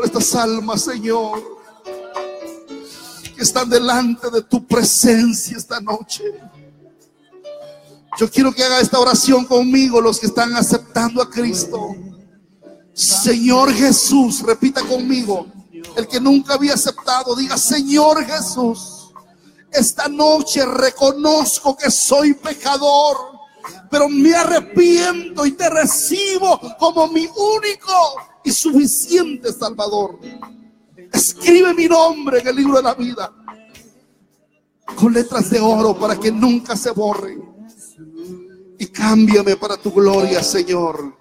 estas 0.03 0.35
almas, 0.35 0.81
Señor, 0.81 1.41
que 3.35 3.41
están 3.41 3.69
delante 3.69 4.29
de 4.29 4.41
tu 4.43 4.65
presencia 4.67 5.57
esta 5.57 5.79
noche. 5.79 6.23
Yo 8.17 8.29
quiero 8.29 8.53
que 8.53 8.63
haga 8.63 8.79
esta 8.79 8.99
oración 8.99 9.45
conmigo 9.45 9.99
los 9.99 10.19
que 10.19 10.27
están 10.27 10.55
aceptando 10.55 11.21
a 11.21 11.29
Cristo. 11.29 11.95
Señor 12.93 13.73
Jesús, 13.73 14.41
repita 14.41 14.81
conmigo. 14.81 15.47
El 15.95 16.07
que 16.07 16.19
nunca 16.19 16.53
había 16.53 16.75
aceptado, 16.75 17.35
diga, 17.35 17.57
Señor 17.57 18.23
Jesús, 18.25 19.11
esta 19.71 20.07
noche 20.07 20.63
reconozco 20.65 21.75
que 21.75 21.89
soy 21.89 22.35
pecador, 22.35 23.17
pero 23.89 24.07
me 24.07 24.35
arrepiento 24.35 25.45
y 25.45 25.51
te 25.51 25.69
recibo 25.69 26.59
como 26.77 27.07
mi 27.07 27.25
único 27.25 27.93
y 28.43 28.51
suficiente 28.51 29.51
Salvador. 29.51 30.19
Escribe 31.11 31.73
mi 31.73 31.87
nombre 31.87 32.39
en 32.39 32.47
el 32.47 32.55
libro 32.55 32.77
de 32.77 32.83
la 32.83 32.93
vida 32.93 33.31
con 34.95 35.13
letras 35.13 35.49
de 35.49 35.59
oro 35.59 35.97
para 35.97 36.19
que 36.19 36.31
nunca 36.31 36.75
se 36.75 36.91
borren. 36.91 37.52
Y 38.79 38.87
cámbiame 38.87 39.55
para 39.55 39.77
tu 39.77 39.91
gloria, 39.91 40.43
Señor. 40.43 41.17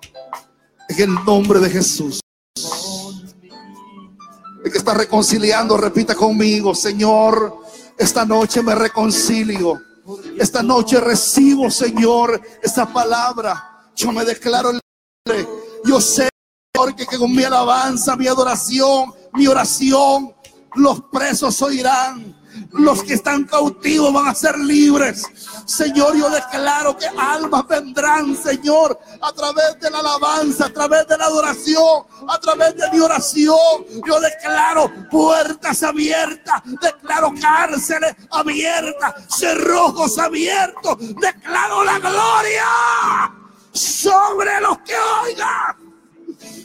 En 0.88 1.00
el 1.00 1.14
nombre 1.24 1.60
de 1.60 1.70
Jesús. 1.70 2.20
El 4.64 4.70
que 4.70 4.78
está 4.78 4.94
reconciliando, 4.94 5.76
repita 5.76 6.14
conmigo, 6.14 6.74
Señor, 6.74 7.58
esta 7.98 8.24
noche 8.24 8.62
me 8.62 8.74
reconcilio. 8.74 9.80
Esta 10.38 10.62
noche 10.62 11.00
recibo, 11.00 11.70
Señor, 11.70 12.40
esta 12.62 12.92
palabra. 12.92 13.90
Yo 13.94 14.12
me 14.12 14.24
declaro 14.24 14.72
libre. 14.72 15.48
Yo 15.84 16.00
sé, 16.00 16.28
Señor, 16.74 16.96
que 16.96 17.06
con 17.06 17.34
mi 17.34 17.44
alabanza, 17.44 18.16
mi 18.16 18.26
adoración, 18.26 19.12
mi 19.32 19.46
oración, 19.46 20.34
los 20.74 21.02
presos 21.12 21.60
oirán 21.62 22.41
los 22.72 23.02
que 23.02 23.14
están 23.14 23.44
cautivos 23.44 24.12
van 24.12 24.28
a 24.28 24.34
ser 24.34 24.58
libres. 24.58 25.24
Señor, 25.66 26.16
yo 26.16 26.30
declaro 26.30 26.96
que 26.96 27.06
almas 27.06 27.66
vendrán, 27.68 28.36
Señor, 28.36 28.98
a 29.20 29.32
través 29.32 29.78
de 29.80 29.90
la 29.90 30.00
alabanza, 30.00 30.66
a 30.66 30.72
través 30.72 31.06
de 31.06 31.18
la 31.18 31.26
adoración, 31.26 32.04
a 32.28 32.38
través 32.38 32.76
de 32.76 32.90
mi 32.90 33.00
oración. 33.00 33.56
Yo 34.06 34.20
declaro 34.20 34.90
puertas 35.10 35.82
abiertas, 35.82 36.62
declaro 36.80 37.32
cárceles 37.40 38.14
abiertas, 38.30 39.14
cerrojos 39.28 40.18
abiertos. 40.18 40.96
Declaro 40.98 41.84
la 41.84 41.98
gloria 41.98 43.32
sobre 43.72 44.60
los 44.60 44.78
que 44.78 44.94
oigan. 45.24 45.82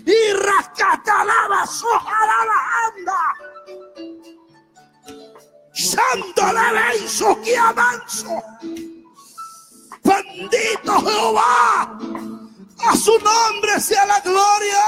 Y 0.06 0.34
rascata 0.34 1.26
la 1.26 1.48
la 1.50 1.66
anda. 2.88 4.37
Santo 5.78 6.42
la 6.54 6.92
que 7.44 7.56
avanzo. 7.56 8.44
Bendito 10.04 11.02
Jehová. 11.06 12.00
A 12.80 12.96
su 12.96 13.12
nombre 13.20 13.80
sea 13.80 14.06
la 14.08 14.20
gloria. 14.22 14.84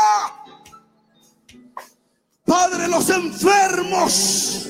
Padre, 2.44 2.88
los 2.88 3.08
enfermos. 3.10 4.68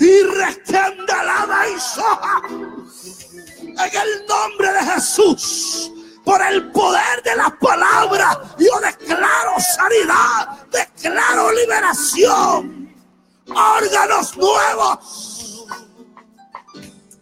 Y 0.00 0.22
rescanda 0.22 1.22
la 1.22 1.80
soja. 1.80 2.42
En 3.60 3.76
el 3.76 4.26
nombre 4.26 4.72
de 4.72 4.92
Jesús. 4.92 5.92
Por 6.24 6.40
el 6.40 6.70
poder 6.72 7.22
de 7.22 7.36
la 7.36 7.50
palabra. 7.60 8.40
Yo 8.58 8.80
declaro 8.80 9.60
sanidad. 9.60 10.66
Declaro 10.70 11.52
liberación 11.52 12.83
órganos 13.48 14.36
nuevos 14.36 15.66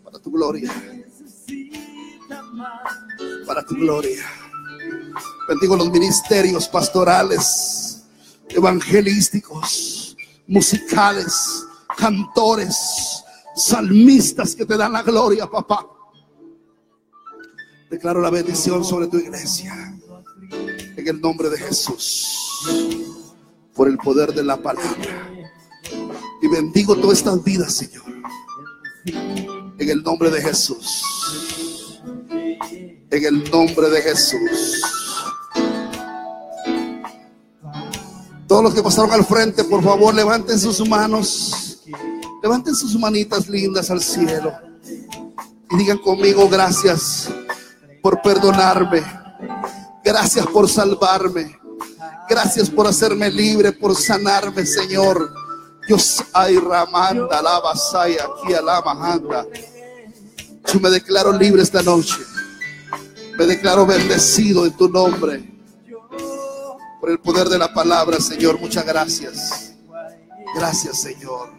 para 0.04 0.18
tu 0.18 0.30
gloria. 0.30 0.72
Para 3.46 3.64
tu 3.64 3.74
gloria. 3.74 4.24
Bendigo 5.48 5.76
los 5.76 5.90
ministerios 5.90 6.68
pastorales, 6.68 8.04
evangelísticos, 8.48 10.16
musicales, 10.46 11.66
cantores, 11.96 13.22
salmistas 13.56 14.54
que 14.54 14.64
te 14.64 14.76
dan 14.76 14.92
la 14.92 15.02
gloria, 15.02 15.46
papá. 15.46 15.86
Declaro 17.90 18.20
la 18.20 18.30
bendición 18.30 18.84
sobre 18.84 19.08
tu 19.08 19.18
iglesia. 19.18 19.74
En 20.96 21.08
el 21.08 21.20
nombre 21.20 21.50
de 21.50 21.58
Jesús. 21.58 22.28
Por 23.74 23.88
el 23.88 23.98
poder 23.98 24.32
de 24.32 24.44
la 24.44 24.56
palabra. 24.56 25.41
Bendigo 26.52 26.94
todas 26.96 27.16
estas 27.16 27.42
vidas, 27.42 27.72
Señor. 27.72 28.04
En 29.06 29.88
el 29.88 30.02
nombre 30.02 30.30
de 30.30 30.42
Jesús. 30.42 31.02
En 33.10 33.24
el 33.24 33.50
nombre 33.50 33.88
de 33.88 34.02
Jesús. 34.02 34.82
Todos 38.46 38.64
los 38.64 38.74
que 38.74 38.82
pasaron 38.82 39.12
al 39.12 39.24
frente, 39.24 39.64
por 39.64 39.82
favor, 39.82 40.14
levanten 40.14 40.58
sus 40.58 40.86
manos. 40.86 41.80
Levanten 42.42 42.74
sus 42.74 42.98
manitas 42.98 43.48
lindas 43.48 43.90
al 43.90 44.02
cielo. 44.02 44.52
Y 45.70 45.76
digan 45.78 45.98
conmigo, 45.98 46.50
gracias 46.50 47.30
por 48.02 48.20
perdonarme. 48.20 49.02
Gracias 50.04 50.46
por 50.48 50.68
salvarme. 50.68 51.58
Gracias 52.28 52.68
por 52.68 52.86
hacerme 52.86 53.30
libre, 53.30 53.72
por 53.72 53.96
sanarme, 53.96 54.66
Señor. 54.66 55.41
Dios 55.86 56.24
ay 56.32 56.58
ramanda 56.58 57.42
la 57.42 57.60
basaya 57.60 58.24
aquí 58.24 58.54
a 58.54 58.62
la 58.62 58.80
majanda. 58.80 59.46
Yo 60.72 60.80
me 60.80 60.90
declaro 60.90 61.32
libre 61.32 61.62
esta 61.62 61.82
noche. 61.82 62.18
Me 63.36 63.46
declaro 63.46 63.86
bendecido 63.86 64.64
en 64.66 64.76
tu 64.76 64.88
nombre. 64.88 65.50
Por 67.00 67.10
el 67.10 67.18
poder 67.18 67.48
de 67.48 67.58
la 67.58 67.72
palabra, 67.72 68.20
Señor. 68.20 68.60
Muchas 68.60 68.86
gracias. 68.86 69.74
Gracias, 70.54 71.00
Señor. 71.00 71.50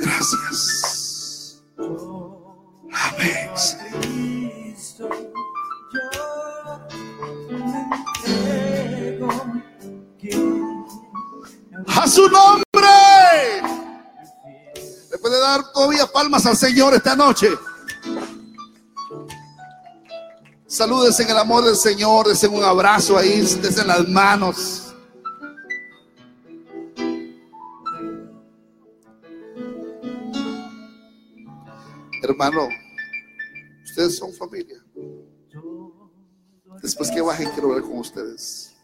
Gracias. 0.00 1.62
Amén. 2.90 3.50
A 11.98 12.06
su 12.06 12.28
nombre. 12.28 12.62
Le 15.10 15.18
puede 15.18 15.40
dar 15.40 15.72
todavía 15.72 16.06
palmas 16.06 16.46
al 16.46 16.56
Señor 16.56 16.94
esta 16.94 17.16
noche. 17.16 17.48
Salúdense 20.66 21.22
en 21.22 21.30
el 21.30 21.38
amor 21.38 21.64
del 21.64 21.76
Señor, 21.76 22.28
desen 22.28 22.54
un 22.54 22.62
abrazo 22.62 23.16
ahí, 23.16 23.40
desen 23.40 23.86
las 23.88 24.06
manos. 24.06 24.94
Hermano, 32.22 32.68
ustedes 33.82 34.18
son 34.18 34.32
familia. 34.34 34.76
Después 36.82 37.10
que 37.10 37.20
bajen, 37.20 37.50
quiero 37.52 37.70
ver 37.70 37.82
con 37.82 37.98
ustedes. 37.98 38.76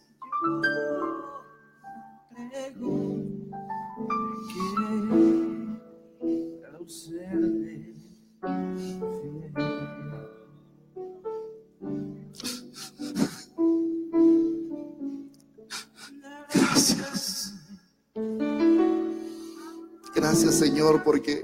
Porque 21.03 21.43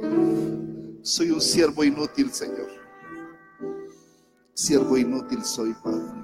soy 1.03 1.31
un 1.31 1.41
siervo 1.41 1.83
inútil 1.83 2.31
Señor. 2.31 2.69
Siervo 4.53 4.99
inútil 4.99 5.43
soy 5.45 5.73
Padre. 5.83 6.21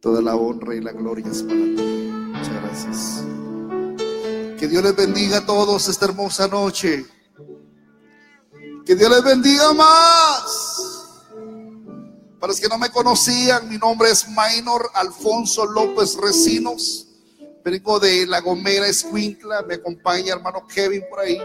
Toda 0.00 0.22
la 0.22 0.36
honra 0.36 0.74
y 0.74 0.80
la 0.80 0.92
gloria 0.92 1.26
es 1.30 1.42
para 1.42 1.58
ti. 1.58 2.10
Muchas 2.32 2.62
gracias. 2.62 3.24
Que 4.58 4.68
Dios 4.68 4.82
les 4.82 4.96
bendiga 4.96 5.38
a 5.38 5.46
todos 5.46 5.88
esta 5.88 6.06
hermosa 6.06 6.48
noche. 6.48 7.04
Que 8.86 8.94
Dios 8.94 9.10
les 9.10 9.22
bendiga 9.22 9.74
más. 9.74 11.24
Para 12.40 12.52
los 12.52 12.60
que 12.60 12.68
no 12.68 12.78
me 12.78 12.88
conocían, 12.90 13.68
mi 13.68 13.76
nombre 13.76 14.10
es 14.10 14.26
Maynor 14.30 14.90
Alfonso 14.94 15.66
López 15.66 16.16
Recinos. 16.16 17.07
Vengo 17.64 17.98
de 17.98 18.26
La 18.26 18.40
Gomera, 18.40 18.86
Escuintla. 18.86 19.62
Me 19.62 19.74
acompaña 19.74 20.34
hermano 20.34 20.66
Kevin 20.66 21.02
por 21.10 21.20
ahí. 21.20 21.38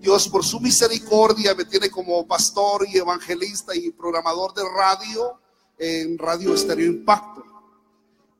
Dios, 0.00 0.28
por 0.28 0.44
su 0.44 0.60
misericordia, 0.60 1.54
me 1.54 1.64
tiene 1.64 1.90
como 1.90 2.26
pastor 2.26 2.86
y 2.88 2.96
evangelista 2.96 3.74
y 3.74 3.90
programador 3.90 4.54
de 4.54 4.62
radio 4.68 5.40
en 5.78 6.16
Radio 6.16 6.54
Estéreo 6.54 6.86
Impacto. 6.86 7.44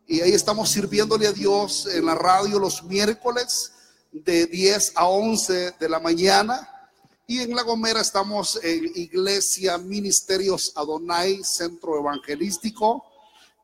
Y 0.07 0.21
ahí 0.21 0.33
estamos 0.33 0.71
sirviéndole 0.71 1.27
a 1.27 1.33
Dios 1.33 1.89
en 1.93 2.07
la 2.07 2.15
radio 2.15 2.61
los 2.61 2.85
miércoles 2.85 3.73
de 4.13 4.47
10 4.47 4.93
a 4.95 5.09
11 5.09 5.73
de 5.73 5.89
la 5.89 5.99
mañana. 5.99 6.71
Y 7.27 7.41
en 7.41 7.57
La 7.57 7.63
Gomera 7.63 8.01
estamos 8.01 8.61
en 8.63 8.85
Iglesia 8.95 9.79
Ministerios 9.79 10.73
Adonai, 10.77 11.43
Centro 11.43 11.99
Evangelístico, 11.99 13.05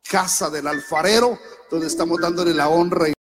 Casa 0.08 0.50
del 0.50 0.66
Alfarero, 0.66 1.38
donde 1.70 1.86
estamos 1.86 2.20
dándole 2.20 2.52
la 2.52 2.68
honra. 2.68 3.12